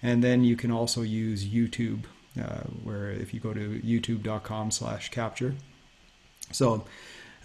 and 0.01 0.23
then 0.23 0.43
you 0.43 0.55
can 0.55 0.71
also 0.71 1.03
use 1.03 1.45
YouTube, 1.45 2.05
uh, 2.41 2.61
where 2.83 3.11
if 3.11 3.33
you 3.33 3.39
go 3.39 3.53
to 3.53 3.79
youtube.com 3.85 4.71
slash 4.71 5.09
capture. 5.09 5.53
So 6.51 6.85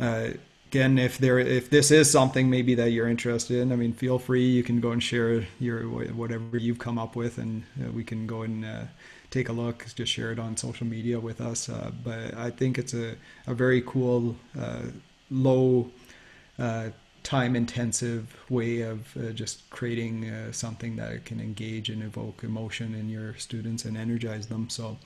uh, 0.00 0.28
again, 0.70 0.98
if 0.98 1.18
there 1.18 1.38
if 1.38 1.68
this 1.68 1.90
is 1.90 2.10
something 2.10 2.48
maybe 2.48 2.74
that 2.76 2.92
you're 2.92 3.08
interested 3.08 3.58
in, 3.60 3.72
I 3.72 3.76
mean, 3.76 3.92
feel 3.92 4.18
free. 4.18 4.46
You 4.46 4.62
can 4.62 4.80
go 4.80 4.92
and 4.92 5.02
share 5.02 5.46
your 5.60 5.82
whatever 5.82 6.56
you've 6.56 6.78
come 6.78 6.98
up 6.98 7.14
with, 7.14 7.36
and 7.36 7.64
uh, 7.78 7.92
we 7.92 8.04
can 8.04 8.26
go 8.26 8.42
and 8.42 8.64
take 9.34 9.48
a 9.48 9.52
look, 9.52 9.84
just 9.96 10.12
share 10.12 10.30
it 10.30 10.38
on 10.38 10.56
social 10.56 10.86
media 10.86 11.18
with 11.18 11.40
us. 11.40 11.68
Uh, 11.68 11.90
but 12.04 12.34
I 12.36 12.50
think 12.50 12.78
it's 12.78 12.94
a, 12.94 13.16
a 13.48 13.54
very 13.54 13.82
cool, 13.82 14.36
uh, 14.58 14.82
low 15.28 15.90
uh, 16.58 16.90
time 17.24 17.56
intensive 17.56 18.36
way 18.48 18.82
of 18.82 19.16
uh, 19.16 19.30
just 19.30 19.68
creating 19.70 20.28
uh, 20.28 20.52
something 20.52 20.94
that 20.96 21.24
can 21.24 21.40
engage 21.40 21.88
and 21.88 22.02
evoke 22.02 22.44
emotion 22.44 22.94
in 22.94 23.08
your 23.08 23.34
students 23.36 23.84
and 23.84 23.96
energize 23.96 24.46
them. 24.46 24.70
So 24.70 24.98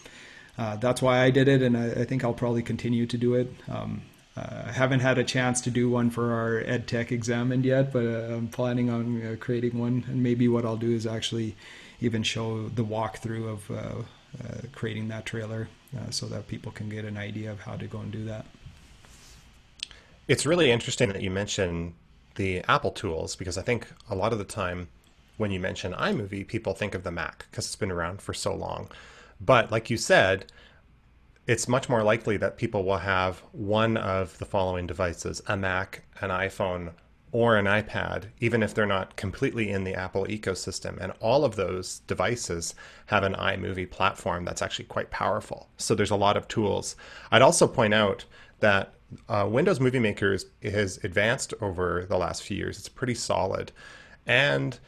that's 0.56 1.00
why 1.00 1.20
I 1.20 1.30
did 1.30 1.48
it, 1.48 1.62
and 1.62 1.76
I, 1.76 2.02
I, 2.02 2.04
think 2.04 2.24
I'll 2.24 2.40
probably 2.44 2.62
continue 2.62 3.06
to 3.06 3.16
do 3.16 3.34
it. 3.34 3.48
Um, 3.70 4.02
I 4.36 4.72
haven't 4.72 5.00
had 5.00 5.16
a 5.18 5.24
chance 5.24 5.60
to 5.62 5.70
do 5.70 5.88
one 5.88 6.10
for 6.10 6.32
our 6.32 6.58
ed 6.58 6.86
tech 6.86 7.12
examined 7.12 7.64
yet, 7.64 7.92
but 7.92 8.04
I'm 8.04 8.48
planning 8.48 8.90
on 8.90 9.36
creating 9.38 9.78
one. 9.78 10.04
And 10.08 10.22
maybe 10.22 10.48
what 10.48 10.64
I'll 10.64 10.76
do 10.76 10.92
is 10.92 11.06
actually 11.06 11.56
even 12.00 12.22
show 12.22 12.68
the 12.68 12.84
walkthrough 12.84 13.48
of 13.48 13.70
uh, 13.70 14.02
creating 14.72 15.08
that 15.08 15.26
trailer 15.26 15.68
uh, 15.96 16.10
so 16.10 16.26
that 16.26 16.48
people 16.48 16.72
can 16.72 16.88
get 16.88 17.04
an 17.04 17.16
idea 17.16 17.50
of 17.50 17.60
how 17.60 17.76
to 17.76 17.86
go 17.86 17.98
and 17.98 18.12
do 18.12 18.24
that. 18.24 18.46
It's 20.26 20.44
really 20.44 20.70
interesting 20.70 21.08
that 21.08 21.22
you 21.22 21.30
mention 21.30 21.94
the 22.34 22.62
Apple 22.68 22.90
tools 22.90 23.34
because 23.34 23.56
I 23.58 23.62
think 23.62 23.88
a 24.10 24.14
lot 24.14 24.32
of 24.32 24.38
the 24.38 24.44
time 24.44 24.88
when 25.38 25.50
you 25.50 25.60
mention 25.60 25.92
iMovie, 25.92 26.46
people 26.46 26.74
think 26.74 26.94
of 26.94 27.04
the 27.04 27.10
Mac 27.10 27.46
because 27.50 27.66
it's 27.66 27.76
been 27.76 27.90
around 27.90 28.20
for 28.20 28.34
so 28.34 28.54
long. 28.54 28.90
But 29.40 29.70
like 29.70 29.88
you 29.88 29.96
said, 29.96 30.52
it's 31.46 31.66
much 31.66 31.88
more 31.88 32.02
likely 32.02 32.36
that 32.36 32.58
people 32.58 32.84
will 32.84 32.98
have 32.98 33.38
one 33.52 33.96
of 33.96 34.36
the 34.38 34.44
following 34.44 34.86
devices 34.86 35.40
a 35.46 35.56
Mac, 35.56 36.04
an 36.20 36.30
iPhone, 36.30 36.92
or 37.30 37.56
an 37.56 37.66
iPad, 37.66 38.24
even 38.40 38.62
if 38.62 38.72
they're 38.72 38.86
not 38.86 39.16
completely 39.16 39.70
in 39.70 39.84
the 39.84 39.94
Apple 39.94 40.24
ecosystem. 40.24 40.98
And 40.98 41.12
all 41.20 41.44
of 41.44 41.56
those 41.56 42.00
devices 42.00 42.74
have 43.06 43.22
an 43.22 43.34
iMovie 43.34 43.90
platform 43.90 44.44
that's 44.44 44.62
actually 44.62 44.86
quite 44.86 45.10
powerful. 45.10 45.68
So 45.76 45.94
there's 45.94 46.10
a 46.10 46.16
lot 46.16 46.36
of 46.36 46.48
tools. 46.48 46.96
I'd 47.30 47.42
also 47.42 47.66
point 47.66 47.94
out 47.94 48.24
that 48.60 48.94
uh, 49.28 49.46
Windows 49.50 49.80
Movie 49.80 49.98
Maker 49.98 50.32
is, 50.32 50.46
has 50.62 50.98
advanced 51.04 51.54
over 51.60 52.06
the 52.08 52.18
last 52.18 52.42
few 52.42 52.56
years. 52.56 52.78
It's 52.78 52.88
pretty 52.88 53.14
solid. 53.14 53.72
And 54.26 54.78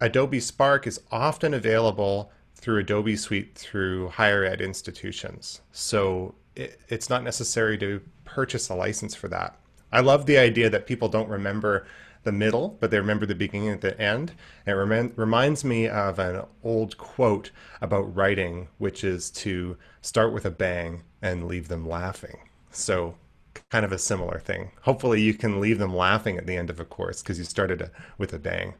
Adobe 0.00 0.40
Spark 0.40 0.86
is 0.86 1.00
often 1.10 1.54
available 1.54 2.30
through 2.54 2.78
Adobe 2.78 3.16
Suite 3.16 3.54
through 3.54 4.08
higher 4.08 4.44
ed 4.44 4.60
institutions. 4.60 5.60
So 5.72 6.34
it, 6.54 6.80
it's 6.88 7.10
not 7.10 7.22
necessary 7.22 7.78
to 7.78 8.00
purchase 8.24 8.68
a 8.68 8.74
license 8.74 9.14
for 9.14 9.28
that. 9.28 9.58
I 9.92 10.00
love 10.00 10.26
the 10.26 10.38
idea 10.38 10.70
that 10.70 10.86
people 10.86 11.08
don't 11.08 11.28
remember 11.28 11.86
the 12.24 12.32
middle, 12.32 12.76
but 12.80 12.90
they 12.90 12.98
remember 12.98 13.24
the 13.24 13.34
beginning 13.34 13.68
and 13.68 13.80
the 13.80 13.98
end. 14.00 14.32
it 14.66 14.72
rem- 14.72 15.12
reminds 15.16 15.64
me 15.64 15.88
of 15.88 16.18
an 16.18 16.42
old 16.64 16.98
quote 16.98 17.50
about 17.80 18.14
writing, 18.14 18.68
which 18.78 19.04
is 19.04 19.30
to 19.30 19.76
start 20.02 20.32
with 20.32 20.44
a 20.44 20.50
bang 20.50 21.02
and 21.22 21.46
leave 21.46 21.68
them 21.68 21.88
laughing. 21.88 22.38
So, 22.72 23.14
kind 23.70 23.84
of 23.84 23.92
a 23.92 23.98
similar 23.98 24.40
thing. 24.40 24.72
Hopefully, 24.82 25.20
you 25.22 25.34
can 25.34 25.60
leave 25.60 25.78
them 25.78 25.94
laughing 25.94 26.36
at 26.36 26.46
the 26.46 26.56
end 26.56 26.68
of 26.68 26.80
a 26.80 26.84
course 26.84 27.22
because 27.22 27.38
you 27.38 27.44
started 27.44 27.80
a, 27.80 27.90
with 28.18 28.32
a 28.32 28.38
bang. 28.38 28.74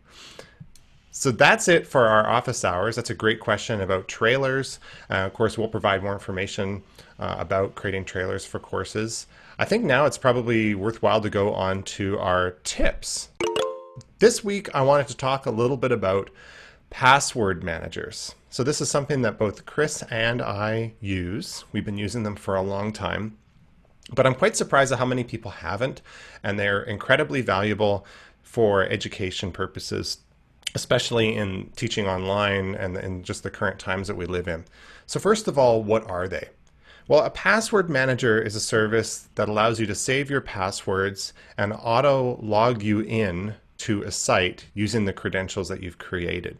So 1.11 1.31
that's 1.31 1.67
it 1.67 1.87
for 1.87 2.07
our 2.07 2.27
office 2.29 2.63
hours. 2.63 2.97
That's 2.97 3.09
a 3.09 3.15
great 3.15 3.41
question 3.41 3.81
about 3.81 4.07
trailers. 4.07 4.79
Uh, 5.11 5.15
of 5.25 5.33
course, 5.33 5.57
we'll 5.57 5.69
provide 5.69 6.03
more 6.03 6.13
information 6.13 6.83
uh, 7.19 7.37
about 7.39 7.75
creating 7.75 8.05
trailers 8.05 8.45
for 8.45 8.59
courses. 8.59 9.27
I 9.59 9.65
think 9.65 9.85
now 9.85 10.05
it's 10.05 10.19
probably 10.19 10.75
worthwhile 10.75 11.23
to 11.23 11.31
go 11.31 11.55
on 11.55 11.83
to 11.85 12.19
our 12.19 12.51
tips. 12.63 13.31
This 14.19 14.45
week, 14.45 14.69
I 14.75 14.83
wanted 14.83 15.09
to 15.09 15.17
talk 15.17 15.47
a 15.47 15.51
little 15.51 15.79
bit 15.79 15.93
about 15.93 16.29
password 16.91 17.65
managers. 17.65 18.35
So, 18.51 18.63
this 18.63 18.83
is 18.83 18.91
something 18.91 19.23
that 19.23 19.39
both 19.39 19.65
Kris 19.65 20.03
and 20.11 20.43
I 20.43 20.93
use. 21.01 21.65
We've 21.73 21.87
been 21.87 21.97
using 21.97 22.23
them 22.23 22.37
for 22.37 22.55
a 22.55 22.61
long 22.61 22.93
time. 22.93 23.39
But 24.15 24.27
I'm 24.27 24.35
quite 24.35 24.57
surprised 24.57 24.93
at 24.93 24.99
how 24.99 25.07
many 25.07 25.25
people 25.25 25.51
haven't, 25.51 26.03
and 26.43 26.59
they're 26.59 26.83
incredibly 26.83 27.41
valuable 27.41 28.05
for 28.43 28.83
education 28.83 29.53
purposes, 29.53 30.19
especially 30.75 31.35
in 31.35 31.71
teaching 31.77 32.07
online 32.07 32.75
and 32.75 32.99
in 32.99 33.23
just 33.23 33.43
the 33.43 33.51
current 33.51 33.79
times 33.79 34.07
that 34.09 34.19
we 34.19 34.27
live 34.27 34.49
in. 34.49 34.67
So, 35.07 35.19
first 35.19 35.49
of 35.49 35.59
all, 35.59 35.83
what 35.83 36.11
are 36.11 36.29
they? 36.29 36.51
Well, 37.09 37.23
a 37.23 37.31
password 37.31 37.89
manager 37.89 38.43
is 38.43 38.57
a 38.57 38.61
service 38.61 39.29
that 39.37 39.49
allows 39.49 39.79
you 39.79 39.87
to 39.87 39.95
save 39.95 40.29
your 40.29 40.41
passwords 40.41 41.33
and 41.57 41.73
auto 41.73 42.39
log 42.43 42.83
you 42.83 43.01
in 43.01 43.55
to 43.79 44.03
a 44.03 44.11
site 44.11 44.67
using 44.75 45.05
the 45.05 45.13
credentials 45.13 45.69
that 45.69 45.83
you've 45.83 45.99
created. 45.99 46.59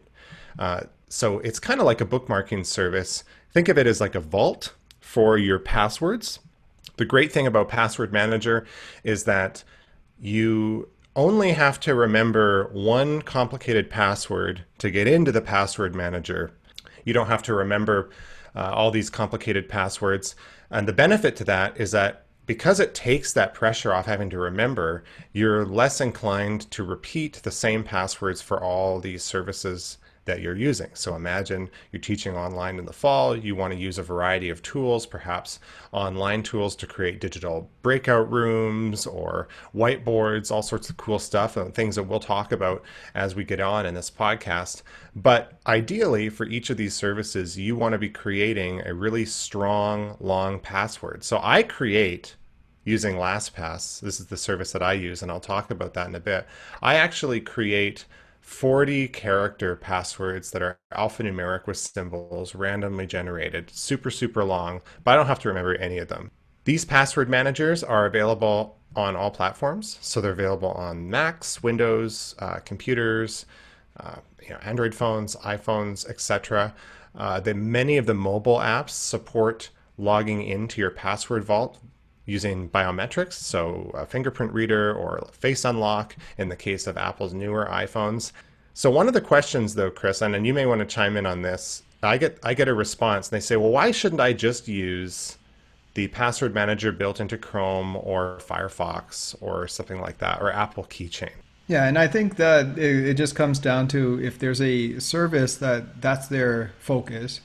Uh, 0.57 0.81
so 1.09 1.39
it's 1.39 1.59
kind 1.59 1.81
of 1.81 1.85
like 1.85 1.99
a 1.99 2.05
bookmarking 2.05 2.65
service. 2.65 3.25
Think 3.51 3.67
of 3.67 3.77
it 3.77 3.87
as 3.87 3.99
like 3.99 4.15
a 4.15 4.21
vault 4.21 4.73
for 5.01 5.37
your 5.37 5.59
passwords. 5.59 6.39
The 6.95 7.05
great 7.05 7.31
thing 7.31 7.45
about 7.45 7.67
Password 7.67 8.13
Manager 8.13 8.65
is 9.03 9.25
that 9.25 9.63
you 10.19 10.89
only 11.15 11.51
have 11.51 11.79
to 11.81 11.93
remember 11.93 12.69
one 12.71 13.21
complicated 13.21 13.89
password 13.89 14.63
to 14.77 14.89
get 14.89 15.07
into 15.07 15.31
the 15.31 15.41
password 15.41 15.95
manager. 15.95 16.51
You 17.03 17.13
don't 17.13 17.27
have 17.27 17.43
to 17.43 17.53
remember 17.53 18.09
uh, 18.55 18.71
all 18.73 18.91
these 18.91 19.09
complicated 19.09 19.69
passwords. 19.69 20.35
And 20.69 20.87
the 20.87 20.93
benefit 20.93 21.35
to 21.37 21.43
that 21.45 21.79
is 21.79 21.91
that 21.91 22.25
because 22.45 22.79
it 22.79 22.95
takes 22.95 23.33
that 23.33 23.53
pressure 23.53 23.93
off 23.93 24.05
having 24.05 24.29
to 24.29 24.39
remember, 24.39 25.03
you're 25.33 25.65
less 25.65 25.99
inclined 25.99 26.69
to 26.71 26.83
repeat 26.83 27.41
the 27.43 27.51
same 27.51 27.83
passwords 27.83 28.41
for 28.41 28.63
all 28.63 28.99
these 28.99 29.23
services 29.23 29.97
that 30.27 30.41
you're 30.41 30.55
using. 30.55 30.89
So 30.93 31.15
imagine 31.15 31.69
you're 31.91 31.99
teaching 31.99 32.37
online 32.37 32.77
in 32.77 32.85
the 32.85 32.93
fall, 32.93 33.35
you 33.35 33.55
want 33.55 33.73
to 33.73 33.79
use 33.79 33.97
a 33.97 34.03
variety 34.03 34.49
of 34.49 34.61
tools, 34.61 35.05
perhaps 35.05 35.59
online 35.91 36.43
tools 36.43 36.75
to 36.77 36.87
create 36.87 37.19
digital 37.19 37.69
breakout 37.81 38.31
rooms 38.31 39.07
or 39.07 39.47
whiteboards, 39.75 40.51
all 40.51 40.61
sorts 40.61 40.89
of 40.89 40.97
cool 40.97 41.19
stuff 41.19 41.57
and 41.57 41.73
things 41.73 41.95
that 41.95 42.03
we'll 42.03 42.19
talk 42.19 42.51
about 42.51 42.83
as 43.15 43.35
we 43.35 43.43
get 43.43 43.59
on 43.59 43.85
in 43.85 43.95
this 43.95 44.11
podcast. 44.11 44.83
But 45.15 45.53
ideally, 45.65 46.29
for 46.29 46.45
each 46.45 46.69
of 46.69 46.77
these 46.77 46.93
services, 46.93 47.57
you 47.57 47.75
want 47.75 47.93
to 47.93 47.97
be 47.97 48.09
creating 48.09 48.81
a 48.85 48.93
really 48.93 49.25
strong, 49.25 50.15
long 50.19 50.59
password. 50.59 51.23
So 51.23 51.39
I 51.41 51.63
create 51.63 52.35
using 52.87 53.15
LastPass. 53.15 53.99
This 53.99 54.21
is 54.21 54.27
the 54.27 54.37
service 54.37 54.71
that 54.71 54.81
I 54.81 54.93
use, 54.93 55.21
and 55.21 55.29
I'll 55.29 55.41
talk 55.41 55.71
about 55.71 55.93
that 55.95 56.07
in 56.07 56.15
a 56.15 56.21
bit. 56.21 56.47
I 56.81 56.95
actually 56.95 57.41
create 57.41 58.05
40 58.47 59.09
character 59.09 59.75
passwords 59.75 60.51
that 60.51 60.61
are 60.61 60.79
alphanumeric 60.93 61.67
with 61.67 61.75
symbols 61.75 62.55
randomly 62.55 63.05
generated, 63.05 63.69
super, 63.69 64.09
super 64.09 64.41
long, 64.41 64.81
but 65.03 65.11
I 65.11 65.15
don't 65.17 65.27
have 65.27 65.39
to 65.39 65.49
remember 65.49 65.75
any 65.75 65.97
of 65.97 66.07
them. 66.07 66.31
These 66.63 66.85
password 66.85 67.29
managers 67.29 67.83
are 67.83 68.05
available 68.05 68.79
on 68.95 69.17
all 69.17 69.31
platforms. 69.31 69.97
So 69.99 70.21
they're 70.21 70.31
available 70.31 70.71
on 70.71 71.09
Macs, 71.09 71.61
Windows, 71.61 72.35
uh, 72.39 72.59
computers, 72.59 73.45
uh, 73.99 74.15
you 74.41 74.51
know, 74.51 74.59
Android 74.63 74.95
phones, 74.95 75.35
iPhones, 75.35 76.09
etc. 76.09 76.73
Uh, 77.15 77.41
many 77.53 77.97
of 77.97 78.05
the 78.05 78.13
mobile 78.13 78.59
apps 78.59 78.91
support 78.91 79.71
logging 79.97 80.41
into 80.41 80.79
your 80.79 80.91
password 80.91 81.43
vault 81.43 81.79
using 82.27 82.69
biometrics, 82.69 83.33
so 83.33 83.89
a 83.95 84.05
fingerprint 84.05 84.53
reader 84.53 84.93
or 84.93 85.27
face 85.31 85.65
unlock 85.65 86.15
in 86.37 86.49
the 86.49 86.55
case 86.55 86.85
of 86.85 86.97
Apple's 86.97 87.33
newer 87.33 87.67
iPhones. 87.71 88.33
So 88.75 88.91
one 88.91 89.07
of 89.07 89.15
the 89.15 89.21
questions 89.21 89.73
though, 89.73 89.89
Kris, 89.89 90.21
and, 90.21 90.45
you 90.45 90.53
may 90.53 90.67
want 90.67 90.79
to 90.81 90.85
chime 90.85 91.17
in 91.17 91.25
on 91.25 91.41
this, 91.41 91.81
I 92.03 92.19
get 92.19 92.37
I 92.43 92.53
get 92.53 92.67
a 92.67 92.75
response 92.75 93.29
and 93.29 93.37
they 93.37 93.43
say, 93.43 93.55
well, 93.55 93.71
why 93.71 93.89
shouldn't 93.89 94.21
I 94.21 94.33
just 94.33 94.67
use 94.67 95.39
the 95.95 96.07
password 96.09 96.53
manager 96.53 96.91
built 96.91 97.19
into 97.19 97.39
Chrome 97.39 97.95
or 97.95 98.37
Firefox 98.39 99.35
or 99.41 99.67
something 99.67 99.99
like 99.99 100.19
that, 100.19 100.39
or 100.41 100.51
Apple 100.51 100.83
Keychain? 100.83 101.31
Yeah, 101.65 101.87
and 101.87 101.97
I 101.97 102.07
think 102.07 102.35
that 102.35 102.77
it 102.77 103.15
just 103.15 103.35
comes 103.35 103.57
down 103.57 103.87
to 103.89 104.21
if 104.23 104.37
there's 104.37 104.61
a 104.61 104.99
service 104.99 105.57
that 105.57 106.01
that's 106.01 106.27
their 106.27 106.71
focus, 106.79 107.41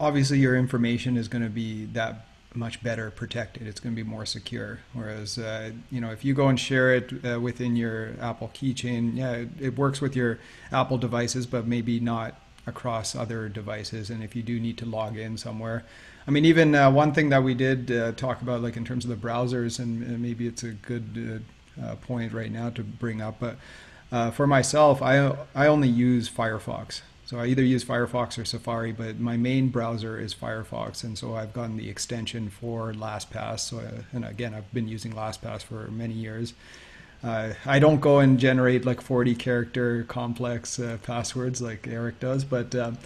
obviously 0.00 0.38
your 0.38 0.56
information 0.56 1.16
is 1.16 1.28
going 1.28 1.44
to 1.44 1.50
be 1.50 1.84
that 1.86 2.26
much 2.56 2.82
better 2.82 3.10
protected. 3.10 3.66
It's 3.66 3.80
going 3.80 3.94
to 3.94 4.02
be 4.02 4.08
more 4.08 4.26
secure. 4.26 4.80
Whereas, 4.92 5.38
uh, 5.38 5.72
you 5.90 6.00
know, 6.00 6.10
if 6.10 6.24
you 6.24 6.34
go 6.34 6.48
and 6.48 6.58
share 6.58 6.94
it 6.94 7.12
uh, 7.24 7.40
within 7.40 7.76
your 7.76 8.14
Apple 8.20 8.50
keychain, 8.54 9.16
yeah, 9.16 9.32
it, 9.32 9.48
it, 9.60 9.76
works 9.76 10.00
with 10.00 10.16
your 10.16 10.38
Apple 10.72 10.98
devices, 10.98 11.46
but 11.46 11.66
maybe 11.66 12.00
not 12.00 12.40
across 12.66 13.14
other 13.14 13.48
devices. 13.48 14.10
And 14.10 14.22
if 14.22 14.34
you 14.34 14.42
do 14.42 14.58
need 14.58 14.78
to 14.78 14.86
log 14.86 15.16
in 15.16 15.36
somewhere, 15.36 15.84
I 16.26 16.30
mean, 16.30 16.44
even 16.44 16.74
uh, 16.74 16.90
one 16.90 17.12
thing 17.12 17.28
that 17.28 17.42
we 17.42 17.54
did 17.54 17.90
uh, 17.92 18.12
talk 18.12 18.42
about, 18.42 18.62
like 18.62 18.76
in 18.76 18.84
terms 18.84 19.04
of 19.04 19.10
the 19.10 19.16
browsers, 19.28 19.78
and, 19.78 20.02
and 20.02 20.20
maybe 20.20 20.46
it's 20.46 20.64
a 20.64 20.70
good 20.72 21.44
uh, 21.80 21.84
uh, 21.84 21.96
point 21.96 22.32
right 22.32 22.50
now 22.50 22.70
to 22.70 22.82
bring 22.82 23.20
up, 23.20 23.36
but 23.38 23.56
for 24.34 24.46
myself, 24.46 25.02
I 25.02 25.36
I 25.54 25.66
only 25.66 25.88
use 25.88 26.28
Firefox. 26.28 27.02
So 27.26 27.40
I 27.40 27.46
either 27.46 27.62
use 27.62 27.84
Firefox 27.84 28.38
or 28.38 28.44
Safari, 28.44 28.92
but 28.92 29.18
my 29.18 29.36
main 29.36 29.68
browser 29.68 30.16
is 30.16 30.32
Firefox, 30.32 31.02
and 31.02 31.18
so 31.18 31.34
I've 31.34 31.52
gotten 31.52 31.76
the 31.76 31.90
extension 31.90 32.50
for 32.50 32.92
LastPass. 32.92 33.60
So, 33.60 33.80
I, 33.80 34.04
and 34.14 34.24
again, 34.24 34.54
I've 34.54 34.72
been 34.72 34.86
using 34.86 35.12
LastPass 35.12 35.62
for 35.62 35.88
many 35.88 36.14
years. 36.14 36.54
Uh, 37.24 37.54
I 37.64 37.80
don't 37.80 38.00
go 38.00 38.20
and 38.20 38.38
generate 38.38 38.84
like 38.84 39.00
40 39.00 39.34
character 39.34 40.04
complex 40.04 40.78
uh, 40.78 40.98
passwords 41.02 41.60
like 41.60 41.88
Erik 41.88 42.20
does, 42.20 42.44
but 42.44 42.72
um, 42.76 42.96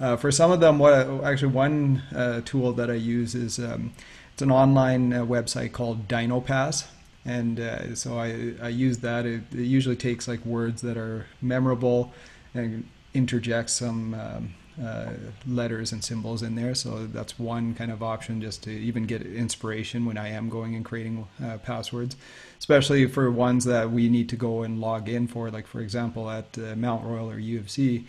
uh, 0.00 0.16
for 0.16 0.32
some 0.32 0.50
of 0.50 0.58
them, 0.58 0.80
what 0.80 0.92
actually 1.22 1.52
one 1.52 2.02
uh, 2.12 2.40
tool 2.44 2.72
that 2.72 2.90
I 2.90 2.94
use 2.94 3.36
is 3.36 3.60
um, 3.60 3.92
it's 4.32 4.42
an 4.42 4.50
online 4.50 5.12
uh, 5.12 5.24
website 5.24 5.70
called 5.70 6.08
DinoPass, 6.08 6.88
and 7.24 7.60
uh, 7.60 7.94
so 7.94 8.18
I, 8.18 8.54
I 8.60 8.70
use 8.70 8.98
that. 8.98 9.24
It, 9.24 9.42
it 9.52 9.58
usually 9.58 9.96
takes 9.96 10.26
like 10.26 10.44
words 10.44 10.82
that 10.82 10.96
are 10.96 11.26
memorable 11.40 12.12
and 12.54 12.88
interject 13.14 13.70
some 13.70 14.14
um, 14.14 14.54
uh, 14.82 15.10
letters 15.46 15.92
and 15.92 16.04
symbols 16.04 16.42
in 16.42 16.54
there. 16.54 16.74
So 16.74 17.06
that's 17.06 17.38
one 17.38 17.74
kind 17.74 17.90
of 17.90 18.02
option 18.02 18.40
just 18.40 18.62
to 18.64 18.70
even 18.70 19.06
get 19.06 19.22
inspiration 19.22 20.04
when 20.04 20.16
I 20.16 20.28
am 20.28 20.48
going 20.48 20.74
and 20.76 20.84
creating 20.84 21.26
uh, 21.42 21.58
passwords, 21.58 22.16
especially 22.58 23.06
for 23.06 23.30
ones 23.30 23.64
that 23.64 23.90
we 23.90 24.08
need 24.08 24.28
to 24.28 24.36
go 24.36 24.62
and 24.62 24.80
log 24.80 25.08
in 25.08 25.26
for. 25.26 25.50
Like, 25.50 25.66
for 25.66 25.80
example, 25.80 26.30
at 26.30 26.56
uh, 26.56 26.76
Mount 26.76 27.04
Royal 27.04 27.30
or 27.30 27.38
U 27.38 27.58
of 27.58 27.70
C, 27.70 28.06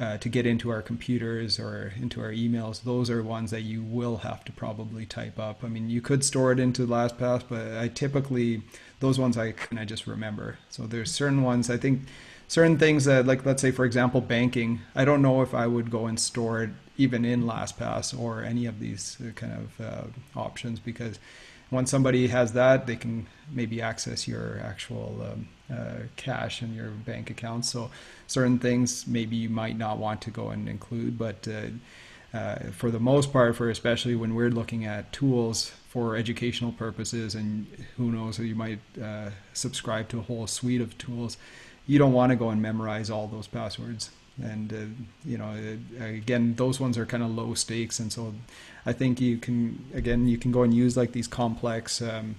uh, 0.00 0.16
to 0.18 0.28
get 0.28 0.46
into 0.46 0.70
our 0.70 0.82
computers 0.82 1.60
or 1.60 1.92
into 2.00 2.20
our 2.20 2.32
emails, 2.32 2.82
those 2.82 3.08
are 3.08 3.22
ones 3.22 3.52
that 3.52 3.60
you 3.60 3.84
will 3.84 4.16
have 4.18 4.44
to 4.44 4.50
probably 4.50 5.06
type 5.06 5.38
up. 5.38 5.62
I 5.62 5.68
mean, 5.68 5.88
you 5.88 6.00
could 6.00 6.24
store 6.24 6.50
it 6.50 6.58
into 6.58 6.84
LastPass, 6.84 7.44
but 7.48 7.76
I 7.76 7.86
typically, 7.86 8.62
those 8.98 9.20
ones 9.20 9.38
I 9.38 9.52
kind 9.52 9.80
of 9.80 9.86
just 9.86 10.08
remember. 10.08 10.58
So 10.70 10.88
there's 10.88 11.12
certain 11.12 11.42
ones 11.42 11.70
I 11.70 11.76
think 11.76 12.00
certain 12.52 12.76
things 12.76 13.06
that 13.06 13.24
like 13.24 13.46
let's 13.46 13.62
say 13.62 13.70
for 13.70 13.86
example 13.86 14.20
banking 14.20 14.78
i 14.94 15.06
don't 15.06 15.22
know 15.22 15.40
if 15.40 15.54
i 15.54 15.66
would 15.66 15.90
go 15.90 16.04
and 16.04 16.20
store 16.20 16.62
it 16.64 16.70
even 16.98 17.24
in 17.24 17.44
lastpass 17.44 18.06
or 18.18 18.42
any 18.42 18.66
of 18.66 18.78
these 18.78 19.16
kind 19.36 19.54
of 19.54 19.86
uh, 19.86 20.38
options 20.38 20.78
because 20.78 21.18
once 21.70 21.90
somebody 21.90 22.26
has 22.26 22.52
that 22.52 22.86
they 22.86 22.96
can 22.96 23.26
maybe 23.50 23.80
access 23.80 24.28
your 24.28 24.60
actual 24.62 25.26
um, 25.32 25.48
uh, 25.72 26.02
cash 26.16 26.62
in 26.62 26.74
your 26.74 26.88
bank 26.88 27.30
account. 27.30 27.64
So 27.64 27.90
certain 28.26 28.58
things 28.58 29.06
maybe 29.06 29.36
you 29.36 29.48
might 29.48 29.78
not 29.78 29.96
want 29.96 30.20
to 30.22 30.30
go 30.30 30.50
and 30.50 30.68
include 30.68 31.16
but 31.16 31.48
uh, 31.48 32.36
uh, 32.36 32.56
for 32.72 32.90
the 32.90 33.00
most 33.00 33.32
part 33.32 33.56
for 33.56 33.70
especially 33.70 34.14
when 34.14 34.34
we're 34.34 34.50
looking 34.50 34.84
at 34.84 35.10
tools 35.12 35.72
for 35.88 36.16
educational 36.16 36.72
purposes 36.72 37.34
and 37.34 37.66
who 37.96 38.10
knows 38.12 38.38
you 38.38 38.54
might 38.54 38.80
uh, 39.02 39.30
subscribe 39.54 40.08
to 40.10 40.18
a 40.18 40.22
whole 40.22 40.46
suite 40.46 40.80
of 40.82 40.96
tools 40.98 41.36
you 41.86 41.98
don't 41.98 42.12
want 42.12 42.30
to 42.30 42.36
go 42.36 42.50
and 42.50 42.62
memorize 42.62 43.10
all 43.10 43.26
those 43.26 43.46
passwords. 43.46 44.10
And 44.42 44.72
uh, 44.72 45.28
you 45.28 45.36
know 45.36 45.54
uh, 46.00 46.04
again 46.04 46.54
those 46.54 46.80
ones 46.80 46.96
are 46.96 47.04
kind 47.04 47.22
of 47.22 47.30
low 47.30 47.54
stakes. 47.54 47.98
And 48.00 48.12
so 48.12 48.34
i 48.86 48.92
think 48.92 49.20
you 49.20 49.36
can 49.36 49.84
again 49.94 50.26
you 50.26 50.38
can 50.38 50.50
go 50.50 50.62
and 50.62 50.72
use 50.74 50.96
like 50.96 51.12
these 51.12 51.28
complex 51.28 52.00
um, 52.00 52.36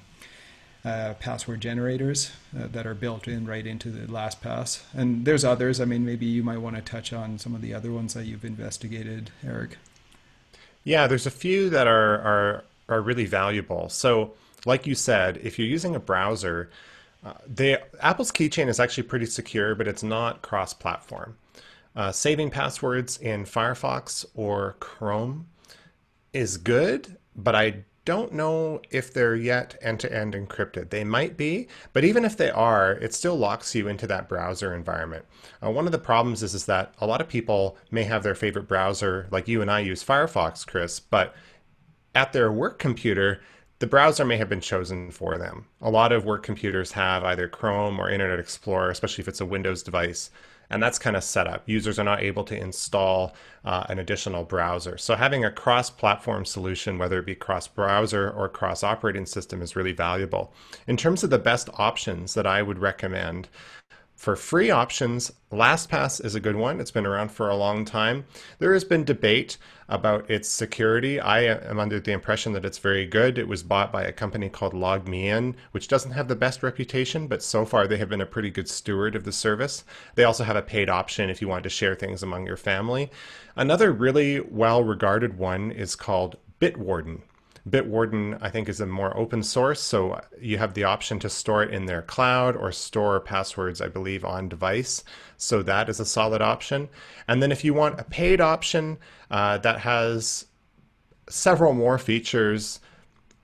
uh, 0.83 1.13
password 1.19 1.61
generators 1.61 2.31
uh, 2.59 2.67
that 2.67 2.85
are 2.85 2.95
built 2.95 3.27
in 3.27 3.45
right 3.45 3.65
into 3.65 3.89
the 3.89 4.05
LastPass. 4.07 4.81
And 4.93 5.23
there's 5.23 5.45
others. 5.45 5.79
I 5.79 5.85
mean 5.85 6.03
maybe 6.03 6.25
you 6.25 6.43
might 6.43 6.57
want 6.57 6.75
to 6.75 6.81
touch 6.81 7.13
on 7.13 7.37
some 7.37 7.53
of 7.53 7.61
the 7.61 7.73
other 7.73 7.91
ones 7.91 8.15
that 8.15 8.25
you've 8.25 8.45
investigated 8.45 9.29
eric. 9.45 9.77
Yeah 10.83 11.05
there's 11.05 11.27
a 11.27 11.31
few 11.31 11.69
that 11.69 11.85
are 11.85 12.15
are 12.15 12.63
are 12.89 13.01
really 13.01 13.25
valuable. 13.25 13.87
So 13.89 14.33
like 14.65 14.87
you 14.87 14.95
said 14.95 15.37
if 15.43 15.59
you're 15.59 15.67
using 15.67 15.95
a 15.95 15.99
browser 15.99 16.71
they, 17.47 17.77
Apple's 17.99 18.31
keychain 18.31 18.67
is 18.67 18.79
actually 18.79 19.03
pretty 19.03 19.25
secure, 19.25 19.75
but 19.75 19.87
it's 19.87 20.03
not 20.03 20.41
cross-platform. 20.41 21.37
Uh, 21.95 22.11
saving 22.11 22.49
passwords 22.49 23.17
in 23.17 23.45
Firefox 23.45 24.25
or 24.33 24.75
Chrome 24.79 25.47
is 26.33 26.57
good, 26.57 27.17
but 27.35 27.55
I 27.55 27.83
don't 28.05 28.33
know 28.33 28.81
if 28.91 29.13
they're 29.13 29.35
yet 29.35 29.77
end-to-end 29.81 30.33
encrypted. 30.33 30.89
They 30.89 31.03
might 31.05 31.37
be, 31.37 31.67
but 31.93 32.03
even 32.03 32.25
if 32.25 32.35
they 32.35 32.49
are, 32.49 32.93
it 32.93 33.13
still 33.13 33.37
locks 33.37 33.73
you 33.75 33.87
into 33.87 34.07
that 34.07 34.27
browser 34.27 34.73
environment. 34.73 35.23
Uh, 35.63 35.71
one 35.71 35.85
of 35.85 35.93
the 35.93 35.99
problems 35.99 36.43
is, 36.43 36.53
is 36.53 36.65
that 36.65 36.93
a 36.99 37.07
lot 37.07 37.21
of 37.21 37.29
people 37.29 37.77
may 37.91 38.03
have 38.03 38.23
their 38.23 38.35
favorite 38.35 38.67
browser, 38.67 39.27
like 39.31 39.47
you 39.47 39.61
and 39.61 39.71
I 39.71 39.79
use 39.79 40.03
Firefox, 40.03 40.67
Kris, 40.67 40.99
but 40.99 41.33
at 42.13 42.33
their 42.33 42.51
work 42.51 42.77
computer, 42.77 43.41
the 43.79 43.87
browser 43.87 44.23
may 44.23 44.37
have 44.37 44.49
been 44.49 44.61
chosen 44.61 45.11
for 45.11 45.37
them. 45.37 45.65
A 45.81 45.89
lot 45.89 46.11
of 46.11 46.25
work 46.25 46.43
computers 46.43 46.91
have 46.93 47.23
either 47.23 47.47
Chrome 47.47 47.99
or 47.99 48.09
Internet 48.09 48.39
Explorer, 48.39 48.89
especially 48.91 49.23
if 49.23 49.27
it's 49.27 49.41
a 49.41 49.45
Windows 49.45 49.83
device, 49.83 50.29
and 50.69 50.81
that's 50.81 50.97
kind 50.97 51.15
of 51.15 51.23
set 51.23 51.47
up. 51.47 51.63
Users 51.65 51.99
are 51.99 52.03
not 52.03 52.23
able 52.23 52.43
to 52.45 52.57
install 52.57 53.35
uh, 53.65 53.83
an 53.89 53.99
additional 53.99 54.43
browser. 54.43 54.97
So 54.97 55.15
having 55.15 55.43
a 55.43 55.51
cross-platform 55.51 56.45
solution, 56.45 56.97
whether 56.97 57.19
it 57.19 57.25
be 57.25 57.35
cross-browser 57.35 58.31
or 58.31 58.49
cross-operating 58.49 59.25
system, 59.25 59.61
is 59.61 59.75
really 59.75 59.91
valuable. 59.91 60.53
In 60.87 60.97
terms 60.97 61.23
of 61.23 61.29
the 61.29 61.37
best 61.37 61.69
options 61.73 62.33
that 62.33 62.47
I 62.47 62.61
would 62.61 62.79
recommend, 62.79 63.49
for 64.23 64.37
free 64.37 64.71
options, 64.71 65.33
LastPass 65.51 66.23
is 66.23 66.33
a 66.33 66.39
good 66.39 66.55
one. 66.55 66.79
It's 66.79 66.91
been 66.91 67.05
around 67.05 67.29
for 67.29 67.49
a 67.49 67.57
long 67.57 67.83
time. 67.83 68.23
There 68.57 68.71
has 68.71 68.85
been 68.85 69.03
debate 69.03 69.57
about 69.89 70.31
its 70.31 70.47
security. 70.47 71.19
I 71.19 71.41
am 71.41 71.77
under 71.77 71.99
the 71.99 72.13
impression 72.13 72.53
that 72.53 72.63
it's 72.63 72.77
very 72.77 73.05
good. 73.05 73.37
It 73.37 73.49
was 73.49 73.63
bought 73.63 73.91
by 73.91 74.03
a 74.03 74.13
company 74.13 74.47
called 74.47 74.71
LogMeIn, 74.71 75.55
which 75.71 75.89
doesn't 75.89 76.11
have 76.11 76.29
the 76.29 76.37
best 76.37 76.63
reputation, 76.63 77.27
but 77.27 77.43
so 77.43 77.65
far 77.65 77.85
they 77.85 77.97
have 77.97 78.07
been 78.07 78.21
a 78.21 78.25
pretty 78.25 78.49
good 78.49 78.69
steward 78.69 79.13
of 79.13 79.25
the 79.25 79.33
service. 79.33 79.83
They 80.15 80.23
also 80.23 80.45
have 80.45 80.55
a 80.55 80.61
paid 80.61 80.87
option 80.87 81.29
if 81.29 81.41
you 81.41 81.49
want 81.49 81.63
to 81.63 81.69
share 81.69 81.93
things 81.93 82.23
among 82.23 82.45
your 82.45 82.55
family. 82.55 83.11
Another 83.57 83.91
really 83.91 84.39
well 84.39 84.85
regarded 84.85 85.37
one 85.37 85.69
is 85.69 85.97
called 85.97 86.37
Bitwarden. 86.61 87.23
Bitwarden, 87.69 88.37
I 88.41 88.49
think, 88.49 88.67
is 88.67 88.81
a 88.81 88.85
more 88.85 89.15
open 89.17 89.41
source, 89.41 89.79
so 89.79 90.19
you 90.39 90.57
have 90.57 90.73
the 90.73 90.83
option 90.83 91.17
to 91.19 91.29
store 91.29 91.63
it 91.63 91.73
in 91.73 91.85
their 91.85 92.01
cloud 92.01 92.57
or 92.57 92.71
store 92.71 93.19
passwords, 93.21 93.79
I 93.79 93.87
believe, 93.87 94.25
on 94.25 94.49
device. 94.49 95.03
So 95.37 95.63
that 95.63 95.87
is 95.87 95.99
a 95.99 96.05
solid 96.05 96.41
option. 96.41 96.89
And 97.27 97.41
then 97.41 97.51
if 97.51 97.63
you 97.63 97.73
want 97.73 97.99
a 97.99 98.03
paid 98.03 98.41
option 98.41 98.97
uh, 99.31 99.59
that 99.59 99.79
has 99.79 100.47
several 101.29 101.73
more 101.73 101.97
features, 101.97 102.81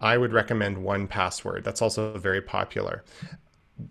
I 0.01 0.17
would 0.17 0.33
recommend 0.33 0.77
1Password. 0.77 1.63
That's 1.63 1.81
also 1.81 2.17
very 2.17 2.41
popular 2.41 3.03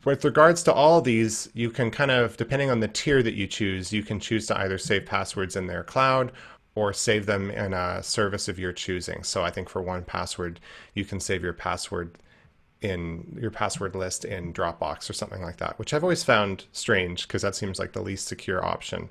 with 0.05 0.25
regards 0.25 0.63
to 0.65 0.73
all 0.73 1.01
these, 1.01 1.49
you 1.55 1.71
can 1.71 1.91
kind 1.91 2.11
of, 2.11 2.37
depending 2.37 2.71
on 2.71 2.81
the 2.81 2.89
tier 2.89 3.23
that 3.23 3.35
you 3.35 3.47
choose, 3.47 3.93
you 3.93 4.03
can 4.03 4.21
choose 4.21 4.47
to 4.47 4.59
either 4.59 4.79
save 4.79 5.07
passwords 5.07 5.57
in 5.57 5.67
their 5.67 5.83
cloud 5.83 6.33
or 6.75 6.93
save 6.93 7.27
them 7.27 7.51
in 7.51 7.73
a 7.73 8.03
service 8.03 8.49
of 8.49 8.59
your 8.59 8.73
choosing. 8.73 9.25
So 9.25 9.43
I 9.43 9.51
think 9.51 9.69
for 9.69 9.83
1Password, 9.83 10.59
you 10.95 11.05
can 11.05 11.21
save 11.21 11.43
your 11.43 11.53
password 11.53 12.19
in 12.81 13.37
your 13.41 13.51
password 13.51 13.97
list 13.97 14.25
in 14.25 14.53
Dropbox 14.53 15.11
or 15.11 15.13
something 15.13 15.43
like 15.43 15.57
that, 15.57 15.79
which 15.79 15.93
I've 15.93 16.05
always 16.05 16.23
found 16.23 16.67
strange 16.73 17.27
because 17.27 17.43
that 17.43 17.57
seems 17.57 17.79
like 17.79 17.93
the 17.93 18.03
least 18.03 18.29
secure 18.29 18.65
option. 18.65 19.09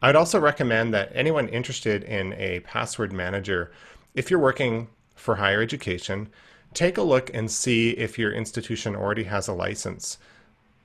I'd 0.00 0.16
also 0.16 0.40
recommend 0.40 0.94
that 0.94 1.12
anyone 1.14 1.48
interested 1.48 2.04
in 2.04 2.32
a 2.34 2.60
password 2.60 3.12
manager, 3.12 3.70
if 4.14 4.30
you're 4.30 4.40
working 4.40 4.88
for 5.14 5.36
higher 5.36 5.60
education, 5.60 6.28
take 6.74 6.96
a 6.96 7.02
look 7.02 7.30
and 7.34 7.50
see 7.50 7.90
if 7.90 8.18
your 8.18 8.32
institution 8.32 8.96
already 8.96 9.24
has 9.24 9.46
a 9.46 9.52
license. 9.52 10.18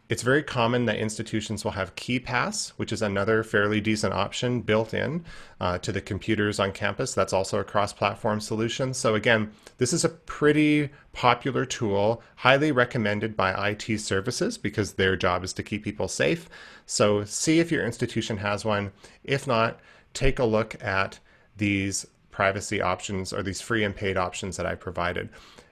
It's 0.10 0.24
very 0.24 0.41
common 0.41 0.86
that 0.86 0.98
institutions 0.98 1.65
will 1.65 1.72
have 1.72 1.96
KeePass, 1.96 2.70
which 2.78 2.93
is 2.93 3.02
another 3.02 3.43
fairly 3.43 3.82
decent 3.82 4.13
option 4.13 4.62
built 4.62 4.93
in 4.93 5.26
uh, 5.60 5.80
to 5.80 5.91
the 5.91 6.00
computers 6.00 6.62
on 6.62 6.72
campus. 6.72 7.13
That's 7.13 7.34
also 7.34 7.60
a 7.60 7.65
cross-platform 7.65 8.39
solution. 8.39 8.93
So 8.93 9.15
again, 9.15 9.52
this 9.80 9.91
is 9.91 10.06
a 10.06 10.10
pretty 10.10 10.89
popular 11.12 11.65
tool, 11.65 12.22
highly 12.38 12.72
recommended 12.72 13.36
by 13.36 13.72
IT 13.72 14.00
services 14.00 14.58
because 14.58 14.93
their 14.93 15.17
job 15.17 15.43
is 15.43 15.52
to 15.54 15.63
keep 15.63 15.84
people 15.84 16.08
safe. 16.08 16.48
So 16.86 17.26
see 17.26 17.60
if 17.60 17.70
your 17.70 17.86
institution 17.86 18.38
has 18.38 18.63
one. 18.63 18.93
If 19.26 19.46
not, 19.46 19.82
take 20.13 20.39
a 20.39 20.46
look 20.46 20.82
at 20.82 21.20
these 21.58 22.06
privacy 22.32 22.82
options 22.82 23.34
or 23.34 23.43
these 23.43 23.60
free 23.60 23.84
and 23.84 23.96
paid 23.96 24.15
options 24.15 24.56
that 24.56 24.65
I 24.65 24.76
provided. 24.76 25.28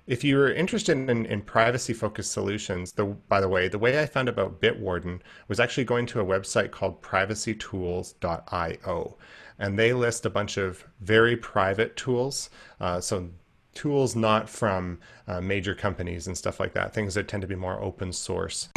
If 0.07 0.23
you're 0.23 0.53
interested 0.53 0.97
in, 0.97 1.25
in 1.25 1.41
privacy 1.41 1.91
focused 1.91 2.31
solutions, 2.31 2.91
the, 2.91 3.05
by 3.05 3.41
the 3.41 3.49
way, 3.49 3.67
the 3.67 3.79
way 3.79 3.99
I 3.99 4.05
found 4.05 4.29
about 4.29 4.61
Bitwarden 4.61 5.21
was 5.47 5.59
actually 5.59 5.85
going 5.85 6.05
to 6.07 6.19
a 6.19 6.25
website 6.25 6.69
called 6.69 7.01
privacytools.io. 7.01 9.17
And 9.57 9.79
they 9.79 9.93
list 9.93 10.27
a 10.27 10.29
bunch 10.29 10.57
of 10.57 10.85
very 11.01 11.35
private 11.35 11.95
tools. 11.95 12.51
Uh, 12.79 13.01
so, 13.01 13.29
tools 13.73 14.15
not 14.15 14.47
from 14.47 14.99
uh, 15.27 15.41
major 15.41 15.73
companies 15.73 16.27
and 16.27 16.37
stuff 16.37 16.59
like 16.59 16.73
that, 16.73 16.93
things 16.93 17.15
that 17.15 17.27
tend 17.27 17.41
to 17.41 17.47
be 17.47 17.55
more 17.55 17.81
open 17.81 18.13
source. 18.13 18.69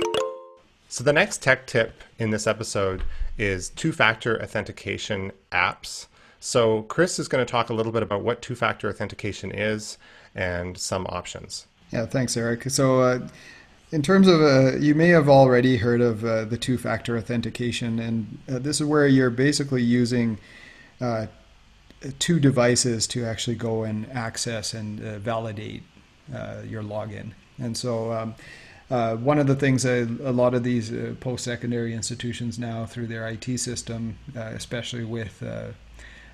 So, 0.88 1.04
the 1.04 1.12
next 1.12 1.42
tech 1.42 1.66
tip 1.66 2.04
in 2.18 2.30
this 2.30 2.46
episode 2.46 3.02
is 3.36 3.68
two 3.68 3.92
factor 3.92 4.42
authentication 4.42 5.32
apps. 5.52 6.06
So, 6.40 6.84
Kris 6.84 7.18
is 7.18 7.28
going 7.28 7.44
to 7.44 7.50
talk 7.50 7.68
a 7.68 7.74
little 7.74 7.92
bit 7.92 8.02
about 8.02 8.22
what 8.22 8.40
two 8.40 8.54
factor 8.54 8.88
authentication 8.88 9.52
is 9.52 9.98
and 10.34 10.76
some 10.78 11.06
options. 11.06 11.66
Yeah, 11.92 12.06
thanks, 12.06 12.36
Erik. 12.36 12.68
So, 12.70 13.00
uh, 13.00 13.28
in 13.90 14.02
terms 14.02 14.28
of, 14.28 14.40
uh, 14.42 14.76
you 14.76 14.94
may 14.94 15.08
have 15.08 15.28
already 15.28 15.78
heard 15.78 16.02
of 16.02 16.24
uh, 16.24 16.44
the 16.44 16.58
two 16.58 16.76
factor 16.76 17.16
authentication, 17.16 17.98
and 17.98 18.38
uh, 18.50 18.58
this 18.58 18.80
is 18.80 18.86
where 18.86 19.06
you're 19.06 19.30
basically 19.30 19.82
using 19.82 20.38
uh, 21.00 21.26
two 22.18 22.38
devices 22.38 23.06
to 23.08 23.24
actually 23.24 23.56
go 23.56 23.84
and 23.84 24.10
access 24.12 24.74
and 24.74 25.02
uh, 25.02 25.18
validate 25.18 25.82
your 26.66 26.82
login. 26.82 27.32
And 27.58 27.74
so, 27.74 28.12
um, 28.12 28.34
uh, 28.90 29.16
one 29.16 29.38
of 29.38 29.46
the 29.46 29.54
things 29.54 29.84
a 29.84 30.04
lot 30.04 30.54
of 30.54 30.62
these 30.62 30.90
uh, 30.92 31.14
post-secondary 31.20 31.92
institutions 31.92 32.58
now 32.58 32.86
through 32.86 33.06
their 33.06 33.28
IT 33.28 33.58
system, 33.58 34.16
uh, 34.34 34.40
especially 34.40 35.04
with 35.04 35.42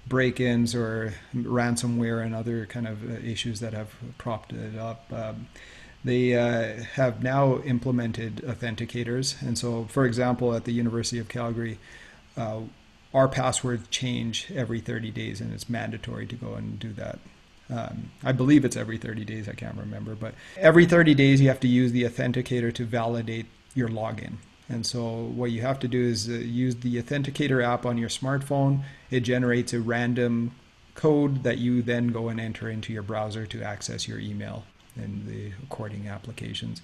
break-ins 0.07 0.75
or 0.75 1.15
ransomware 1.35 2.25
and 2.25 2.35
other 2.35 2.67
kind 2.67 2.87
of 2.87 3.09
uh, 3.09 3.15
issues 3.15 3.61
that 3.61 3.73
have 3.73 3.91
propped 4.19 4.53
it 4.53 4.79
up. 4.79 5.11
Um, 5.13 5.49
they 6.05 6.35
uh, 6.37 6.83
have 6.95 7.23
now 7.23 7.61
implemented 7.61 8.37
authenticators, 8.47 9.41
and 9.41 9.57
so, 9.57 9.85
for 9.85 10.05
example, 10.05 10.55
at 10.55 10.65
the 10.65 10.73
University 10.73 11.19
of 11.19 11.29
Calgary, 11.29 11.79
uh, 12.37 12.61
our 13.15 13.29
passwords 13.29 13.89
change 13.89 14.51
every 14.55 14.81
30 14.81 15.11
days, 15.13 15.41
and 15.41 15.55
it's 15.55 15.71
mandatory 15.71 16.27
to 16.27 16.35
go 16.35 16.55
and 16.55 16.79
do 16.79 16.93
that. 16.93 17.19
Um, 17.71 18.11
I 18.23 18.33
believe 18.33 18.65
it's 18.65 18.77
every 18.77 18.99
30 18.99 19.25
days. 19.25 19.49
I 19.49 19.53
can't 19.53 19.79
remember, 19.79 20.15
but 20.15 20.35
every 20.59 20.85
30 20.85 21.15
days 21.15 21.41
you 21.41 21.49
have 21.49 21.61
to 21.61 21.69
use 21.69 21.93
the 21.93 22.03
authenticator 22.03 22.75
to 22.75 22.85
validate 22.85 23.47
your 23.75 23.89
login. 23.89 24.35
And 24.69 24.87
so 24.87 25.03
what 25.03 25.51
you 25.51 25.61
have 25.61 25.79
to 25.81 25.89
do 25.89 26.03
is 26.03 26.29
uh, 26.29 26.33
use 26.33 26.77
the 26.77 27.01
Authenticator 27.03 27.63
app 27.63 27.85
on 27.85 27.99
your 27.99 28.09
smartphone. 28.09 28.83
It 29.11 29.21
generates 29.21 29.73
a 29.73 29.81
random 29.81 30.53
code 30.95 31.43
that 31.43 31.59
you 31.59 31.83
then 31.83 32.09
go 32.09 32.29
and 32.29 32.41
enter 32.41 32.71
into 32.71 32.93
your 32.93 33.03
browser 33.03 33.47
to 33.47 33.63
access 33.63 34.09
your 34.09 34.19
email 34.19 34.65
and 34.97 35.27
the 35.27 35.53
according 35.65 36.09
applications. 36.09 36.81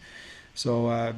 So, 0.54 0.88
uh, 0.88 1.12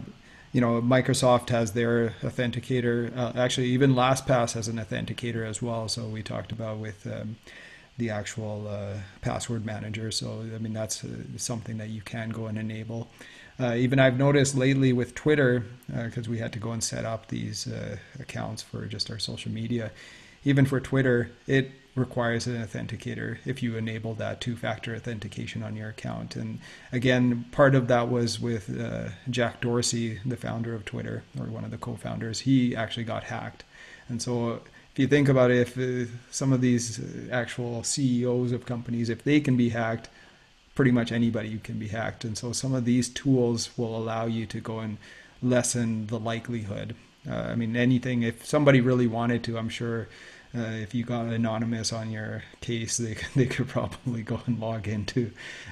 you 0.53 0.61
know, 0.61 0.83
Microsoft 0.83 1.48
has 1.48 1.72
their 1.72 2.11
authenticator. 2.22 3.16
Uh, 3.16 3.33
actually, 3.35 3.68
even 3.68 3.94
LastPass 3.94 4.53
has 4.53 4.68
an 4.68 4.77
authenticator 4.77 5.46
as 5.48 5.62
well. 5.62 5.88
So 5.88 6.05
we 6.07 6.22
talked 6.22 6.53
about 6.53 6.79
with 6.79 7.07
um, 7.07 7.37
the 7.96 8.11
actual 8.11 8.68
uh, 8.68 8.98
password 9.22 9.64
manager. 9.64 10.11
So 10.11 10.44
I 10.55 10.59
mean, 10.59 10.75
that's 10.75 11.05
uh, 11.05 11.09
something 11.37 11.79
that 11.79 11.88
you 11.88 12.03
can 12.03 12.29
go 12.31 12.46
and 12.46 12.59
enable. 12.59 13.09
Uh, 13.61 13.75
even 13.75 13.99
I've 13.99 14.19
noticed 14.19 14.57
lately 14.57 14.93
with 14.93 15.15
Twitter, 15.15 15.65
because 15.87 16.27
uh, 16.27 16.31
we 16.31 16.38
had 16.38 16.53
to 16.55 16.59
go 16.59 16.73
and 16.73 16.83
set 16.83 17.05
up 17.05 17.29
these 17.29 17.67
uh, 17.67 17.97
accounts 18.19 18.62
for 18.62 18.87
just 18.87 19.11
our 19.11 19.19
social 19.19 19.53
media. 19.53 19.91
Even 20.45 20.65
for 20.67 20.81
Twitter, 20.81 21.31
it 21.47 21.71
requires 21.95 22.47
an 22.47 22.57
authenticator 22.57 23.37
if 23.45 23.62
you 23.62 23.77
enable 23.77 24.15
that 24.15 24.41
two-factor 24.41 24.97
authentication 24.97 25.62
on 25.62 25.77
your 25.77 25.91
account. 25.91 26.37
And 26.37 26.59
again, 26.91 27.45
part 27.53 27.75
of 27.75 27.87
that 27.88 28.09
was 28.09 28.41
with 28.41 28.81
uh, 28.81 29.11
Jack 29.29 29.61
Dorsey, 29.61 30.19
the 30.25 30.37
founder 30.37 30.75
of 30.75 30.85
Twitter, 30.85 31.23
or 31.38 31.47
one 31.47 31.65
of 31.65 31.71
the 31.71 31.79
co-founders. 31.79 32.41
He 32.41 32.75
actually 32.75 33.05
got 33.05 33.25
hacked, 33.25 33.65
and 34.09 34.23
so 34.23 34.62
if 34.93 34.99
you 34.99 35.07
think 35.07 35.29
about 35.29 35.51
it, 35.51 35.77
if 35.77 35.79
uh, 35.79 36.11
some 36.31 36.53
of 36.53 36.61
these 36.61 37.01
actual 37.31 37.83
CEOs 37.83 38.53
of 38.53 38.67
companies, 38.67 39.09
if 39.09 39.25
they 39.25 39.41
can 39.41 39.57
be 39.57 39.71
hacked, 39.71 40.09
pretty 40.75 40.91
much 40.91 41.13
anybody 41.13 41.59
can 41.59 41.79
be 41.79 41.89
hacked. 41.89 42.25
And 42.25 42.37
so 42.37 42.53
some 42.53 42.75
of 42.75 42.85
these 42.85 43.09
tools 43.09 43.71
will 43.77 43.97
allow 43.97 44.27
you 44.27 44.47
to 44.47 44.61
go 44.61 44.81
and 44.81 44.99
lessen 45.43 46.07
the 46.07 46.19
likelihood. 46.19 46.95
Uh, 47.29 47.35
I 47.35 47.55
mean, 47.55 47.77
anything, 47.77 48.23
if 48.23 48.47
somebody 48.47 48.81
really 48.81 49.07
wanted 49.07 49.45
to, 49.45 49.59
I'm 49.59 49.69
sure 49.69 50.09
uh, 50.55 50.61
if 50.61 50.95
you 50.95 51.05
got 51.05 51.27
anonymous 51.27 51.93
on 51.93 52.11
your 52.11 52.43
case, 52.61 52.97
they, 52.97 53.17
they 53.37 53.47
could 53.47 53.69
probably 53.69 54.23
go 54.23 54.41
and 54.47 54.61
log 54.61 54.89
into 54.89 55.31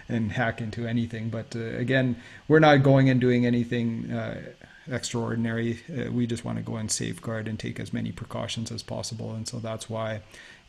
and 0.09 0.33
hack 0.33 0.61
into 0.61 0.87
anything. 0.87 1.29
But 1.29 1.55
uh, 1.57 1.77
again, 1.77 2.17
we're 2.49 2.61
not 2.61 2.83
going 2.83 3.09
and 3.09 3.21
doing 3.21 3.47
anything 3.47 4.11
uh, 4.11 4.41
extraordinary. 4.91 5.81
Uh, 5.89 6.11
we 6.11 6.27
just 6.27 6.45
want 6.45 6.59
to 6.59 6.65
go 6.65 6.77
and 6.77 6.91
safeguard 6.91 7.49
and 7.49 7.59
take 7.59 7.81
as 7.81 7.93
many 7.93 8.13
precautions 8.13 8.71
as 8.73 8.83
possible. 8.83 9.33
And 9.33 9.47
so 9.47 9.59
that's 9.59 9.89
why, 9.89 10.21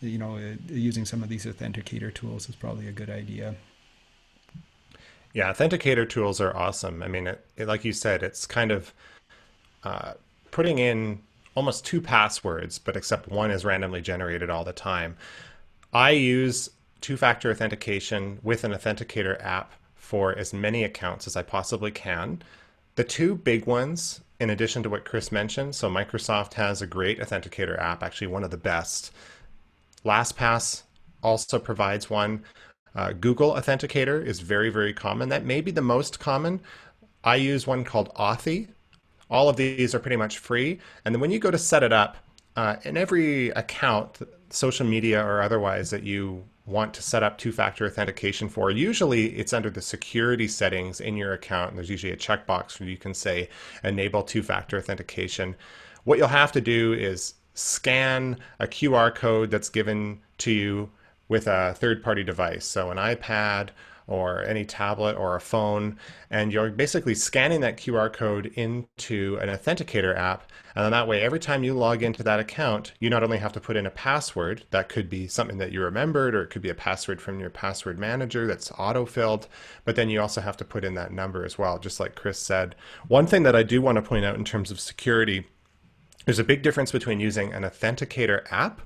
you 0.01 0.17
know, 0.17 0.37
uh, 0.37 0.55
using 0.67 1.05
some 1.05 1.23
of 1.23 1.29
these 1.29 1.45
authenticator 1.45 2.13
tools 2.13 2.49
is 2.49 2.55
probably 2.55 2.87
a 2.87 2.93
good 2.93 3.09
idea. 3.09 3.55
Yeah, 5.33 5.51
authenticator 5.51 6.07
tools 6.07 6.41
are 6.41 6.55
awesome. 6.55 7.01
I 7.01 7.07
mean, 7.07 7.27
it, 7.27 7.45
it, 7.55 7.67
like 7.67 7.85
you 7.85 7.93
said, 7.93 8.23
it's 8.23 8.45
kind 8.45 8.71
of 8.71 8.93
uh, 9.83 10.13
putting 10.51 10.79
in 10.79 11.21
almost 11.55 11.85
two 11.85 12.01
passwords, 12.01 12.79
but 12.79 12.95
except 12.95 13.27
one 13.27 13.51
is 13.51 13.65
randomly 13.65 14.01
generated 14.01 14.49
all 14.49 14.63
the 14.63 14.73
time. 14.73 15.17
I 15.93 16.11
use 16.11 16.69
two 17.01 17.17
factor 17.17 17.51
authentication 17.51 18.39
with 18.43 18.63
an 18.63 18.71
authenticator 18.71 19.41
app 19.43 19.73
for 19.95 20.37
as 20.37 20.53
many 20.53 20.83
accounts 20.83 21.27
as 21.27 21.35
I 21.35 21.43
possibly 21.43 21.91
can. 21.91 22.41
The 22.95 23.03
two 23.03 23.35
big 23.35 23.65
ones, 23.65 24.21
in 24.39 24.49
addition 24.49 24.83
to 24.83 24.89
what 24.89 25.05
Kris 25.05 25.31
mentioned, 25.31 25.75
so 25.75 25.89
Microsoft 25.89 26.53
has 26.55 26.81
a 26.81 26.87
great 26.87 27.19
authenticator 27.19 27.79
app, 27.79 28.03
actually 28.03 28.27
one 28.27 28.43
of 28.43 28.51
the 28.51 28.57
best. 28.57 29.11
LastPass 30.05 30.83
also 31.23 31.59
provides 31.59 32.09
one. 32.09 32.43
Uh, 32.95 33.13
Google 33.13 33.53
Authenticator 33.53 34.23
is 34.25 34.39
very, 34.39 34.69
very 34.69 34.93
common. 34.93 35.29
That 35.29 35.45
may 35.45 35.61
be 35.61 35.71
the 35.71 35.81
most 35.81 36.19
common. 36.19 36.61
I 37.23 37.35
use 37.35 37.65
one 37.67 37.83
called 37.83 38.13
Authy. 38.15 38.67
All 39.29 39.47
of 39.47 39.55
these 39.55 39.95
are 39.95 39.99
pretty 39.99 40.17
much 40.17 40.39
free. 40.39 40.79
And 41.05 41.15
then 41.15 41.21
when 41.21 41.31
you 41.31 41.39
go 41.39 41.51
to 41.51 41.57
set 41.57 41.83
it 41.83 41.93
up, 41.93 42.17
uh, 42.55 42.75
in 42.83 42.97
every 42.97 43.49
account, 43.51 44.19
social 44.49 44.85
media 44.85 45.23
or 45.25 45.41
otherwise, 45.41 45.89
that 45.91 46.03
you 46.03 46.43
want 46.65 46.93
to 46.93 47.01
set 47.01 47.23
up 47.23 47.37
two-factor 47.37 47.85
authentication 47.85 48.49
for, 48.49 48.69
usually 48.71 49.27
it's 49.37 49.53
under 49.53 49.69
the 49.69 49.81
security 49.81 50.47
settings 50.47 50.99
in 50.99 51.15
your 51.15 51.33
account. 51.33 51.69
And 51.69 51.77
there's 51.77 51.89
usually 51.89 52.11
a 52.11 52.17
checkbox 52.17 52.79
where 52.79 52.89
you 52.89 52.97
can 52.97 53.13
say 53.13 53.49
enable 53.83 54.21
two-factor 54.21 54.77
authentication. 54.77 55.55
What 56.03 56.17
you'll 56.17 56.27
have 56.27 56.51
to 56.53 56.61
do 56.61 56.93
is 56.93 57.35
scan 57.53 58.37
a 58.59 58.67
QR 58.67 59.13
code 59.13 59.49
that's 59.51 59.69
given 59.69 60.19
to 60.39 60.51
you 60.51 60.89
with 61.31 61.47
a 61.47 61.73
third 61.77 62.03
party 62.03 62.25
device. 62.25 62.65
So 62.65 62.91
an 62.91 62.97
iPad 62.97 63.69
or 64.05 64.43
any 64.43 64.65
tablet 64.65 65.15
or 65.15 65.37
a 65.37 65.39
phone, 65.39 65.97
and 66.29 66.51
you're 66.51 66.69
basically 66.69 67.15
scanning 67.15 67.61
that 67.61 67.77
QR 67.77 68.11
code 68.11 68.47
into 68.55 69.37
an 69.41 69.47
authenticator 69.47 70.13
app. 70.17 70.51
And 70.75 70.83
then 70.83 70.91
that 70.91 71.07
way, 71.07 71.21
every 71.21 71.39
time 71.39 71.63
you 71.63 71.73
log 71.73 72.03
into 72.03 72.21
that 72.23 72.41
account, 72.41 72.91
you 72.99 73.09
not 73.09 73.23
only 73.23 73.37
have 73.37 73.53
to 73.53 73.61
put 73.61 73.77
in 73.77 73.85
a 73.85 73.91
password, 73.91 74.65
that 74.71 74.89
could 74.89 75.09
be 75.09 75.29
something 75.29 75.57
that 75.59 75.71
you 75.71 75.79
remembered, 75.79 76.35
or 76.35 76.41
it 76.41 76.49
could 76.49 76.61
be 76.61 76.69
a 76.69 76.75
password 76.75 77.21
from 77.21 77.39
your 77.39 77.49
password 77.49 77.97
manager 77.97 78.45
that's 78.45 78.69
auto 78.77 79.05
filled, 79.05 79.47
but 79.85 79.95
then 79.95 80.09
you 80.09 80.19
also 80.19 80.41
have 80.41 80.57
to 80.57 80.65
put 80.65 80.83
in 80.83 80.95
that 80.95 81.13
number 81.13 81.45
as 81.45 81.57
well, 81.57 81.79
just 81.79 82.01
like 82.01 82.15
Kris 82.15 82.39
said. 82.39 82.75
One 83.07 83.25
thing 83.25 83.43
that 83.43 83.55
I 83.55 83.63
do 83.63 83.81
want 83.81 83.95
to 83.95 84.01
point 84.01 84.25
out 84.25 84.35
in 84.35 84.43
terms 84.43 84.69
of 84.69 84.81
security 84.81 85.45
there's 86.25 86.39
a 86.39 86.43
big 86.43 86.61
difference 86.61 86.91
between 86.91 87.19
using 87.19 87.51
an 87.53 87.63
authenticator 87.63 88.43
app 88.51 88.81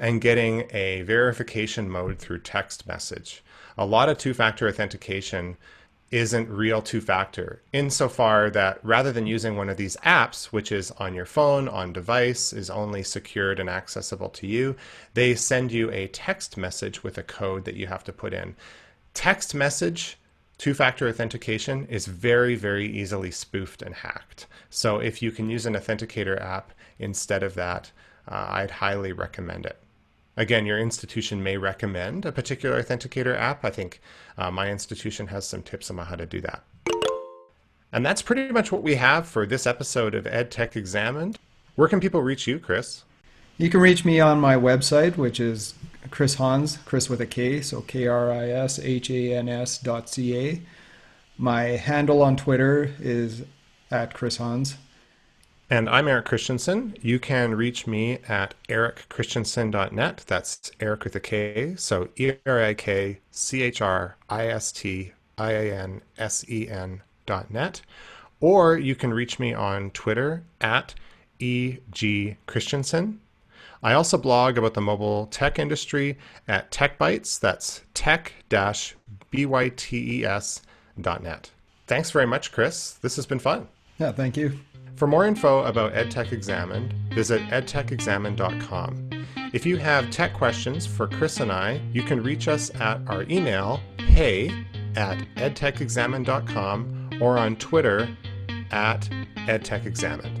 and 0.00 0.20
getting 0.20 0.66
a 0.72 1.02
verification 1.02 1.88
mode 1.88 2.18
through 2.18 2.38
text 2.38 2.88
message. 2.88 3.44
A 3.78 3.86
lot 3.86 4.08
of 4.08 4.18
two 4.18 4.34
factor 4.34 4.66
authentication 4.66 5.56
isn't 6.10 6.48
real 6.48 6.82
two 6.82 7.00
factor 7.00 7.62
insofar 7.72 8.50
that 8.50 8.80
rather 8.82 9.12
than 9.12 9.26
using 9.26 9.56
one 9.56 9.68
of 9.68 9.76
these 9.76 9.96
apps, 9.98 10.46
which 10.46 10.72
is 10.72 10.90
on 10.92 11.14
your 11.14 11.26
phone, 11.26 11.68
on 11.68 11.92
device, 11.92 12.52
is 12.52 12.68
only 12.68 13.02
secured 13.02 13.60
and 13.60 13.70
accessible 13.70 14.28
to 14.30 14.46
you, 14.46 14.74
they 15.14 15.34
send 15.34 15.70
you 15.70 15.88
a 15.92 16.08
text 16.08 16.56
message 16.56 17.04
with 17.04 17.16
a 17.16 17.22
code 17.22 17.64
that 17.64 17.76
you 17.76 17.86
have 17.86 18.02
to 18.02 18.12
put 18.12 18.34
in. 18.34 18.56
Text 19.14 19.54
message 19.54 20.18
two 20.58 20.74
factor 20.74 21.08
authentication 21.08 21.86
is 21.86 22.06
very, 22.06 22.54
very 22.54 22.86
easily 22.86 23.30
spoofed 23.30 23.80
and 23.80 23.94
hacked. 23.94 24.46
So 24.68 24.98
if 24.98 25.22
you 25.22 25.30
can 25.30 25.48
use 25.48 25.64
an 25.64 25.74
authenticator 25.74 26.38
app 26.40 26.72
instead 26.98 27.42
of 27.42 27.54
that, 27.54 27.92
uh, 28.28 28.46
I'd 28.50 28.70
highly 28.70 29.12
recommend 29.12 29.64
it. 29.64 29.78
Again, 30.40 30.64
your 30.64 30.78
institution 30.78 31.42
may 31.42 31.58
recommend 31.58 32.24
a 32.24 32.32
particular 32.32 32.82
authenticator 32.82 33.38
app. 33.38 33.62
I 33.62 33.68
think 33.68 34.00
uh, 34.38 34.50
my 34.50 34.70
institution 34.70 35.26
has 35.26 35.46
some 35.46 35.62
tips 35.62 35.90
on 35.90 35.98
how 35.98 36.14
to 36.14 36.24
do 36.24 36.40
that. 36.40 36.64
And 37.92 38.06
that's 38.06 38.22
pretty 38.22 38.50
much 38.50 38.72
what 38.72 38.82
we 38.82 38.94
have 38.94 39.26
for 39.26 39.44
this 39.44 39.66
episode 39.66 40.14
of 40.14 40.24
EdTech 40.24 40.76
Examined. 40.76 41.38
Where 41.74 41.88
can 41.88 42.00
people 42.00 42.22
reach 42.22 42.46
you, 42.46 42.58
Kris? 42.58 43.04
You 43.58 43.68
can 43.68 43.80
reach 43.80 44.06
me 44.06 44.18
on 44.18 44.40
my 44.40 44.54
website, 44.54 45.18
which 45.18 45.40
is 45.40 45.74
Kris 46.10 46.36
Hans, 46.36 46.78
Kris 46.86 47.10
with 47.10 47.20
a 47.20 47.26
K, 47.26 47.60
so 47.60 47.82
K 47.82 48.06
R 48.06 48.32
I 48.32 48.48
S 48.48 48.78
H 48.78 49.10
A 49.10 49.36
N 49.36 49.46
S 49.46 49.76
dot 49.76 50.08
C 50.08 50.34
A. 50.38 50.62
My 51.36 51.64
handle 51.64 52.22
on 52.22 52.38
Twitter 52.38 52.94
is 52.98 53.42
at 53.90 54.14
Kris 54.14 54.38
Hans. 54.38 54.78
And 55.72 55.88
I'm 55.88 56.08
Erik 56.08 56.24
Christiansen. 56.24 56.96
You 57.00 57.20
can 57.20 57.54
reach 57.54 57.86
me 57.86 58.18
at 58.26 58.54
erikchristiansen.net. 58.68 60.24
That's 60.26 60.72
Erik 60.80 61.04
with 61.04 61.14
a 61.14 61.20
K. 61.20 61.76
So 61.76 62.08
E 62.16 62.32
R 62.44 62.60
I 62.60 62.74
K 62.74 63.20
C 63.30 63.62
H 63.62 63.80
R 63.80 64.16
I 64.28 64.48
S 64.48 64.72
T 64.72 65.12
I 65.38 65.52
A 65.52 65.72
N 65.72 66.02
S 66.18 66.44
E 66.48 66.68
N 66.68 67.02
dot 67.24 67.52
net. 67.52 67.82
Or 68.40 68.76
you 68.76 68.96
can 68.96 69.14
reach 69.14 69.38
me 69.38 69.54
on 69.54 69.90
Twitter 69.90 70.42
at 70.60 70.96
E.G. 71.38 72.36
Christiansen. 72.46 73.20
I 73.80 73.92
also 73.92 74.18
blog 74.18 74.58
about 74.58 74.74
the 74.74 74.80
mobile 74.80 75.26
tech 75.26 75.60
industry 75.60 76.18
at 76.48 76.72
TechBytes. 76.72 77.38
That's 77.38 77.82
tech 77.94 78.32
bytes 78.50 78.94
dot 81.00 81.22
net. 81.22 81.50
Thanks 81.86 82.10
very 82.10 82.26
much, 82.26 82.50
Kris. 82.50 82.94
This 82.94 83.14
has 83.14 83.26
been 83.26 83.38
fun. 83.38 83.68
Yeah, 84.00 84.12
thank 84.12 84.36
you. 84.36 84.58
For 84.96 85.06
more 85.06 85.26
info 85.26 85.62
about 85.64 85.92
EdTech 85.92 86.32
Examined, 86.32 86.94
visit 87.12 87.42
edtechexamined.com. 87.42 89.26
If 89.52 89.66
you 89.66 89.76
have 89.76 90.10
tech 90.10 90.32
questions 90.32 90.86
for 90.86 91.06
Kris 91.06 91.40
and 91.40 91.52
I, 91.52 91.80
you 91.92 92.02
can 92.02 92.22
reach 92.22 92.48
us 92.48 92.70
at 92.80 93.00
our 93.08 93.24
email, 93.24 93.80
hey 93.98 94.64
at 94.96 95.18
edtechexamined.com, 95.36 97.18
or 97.20 97.36
on 97.36 97.56
Twitter 97.56 98.08
at 98.70 99.08
edtechexamined. 99.46 100.39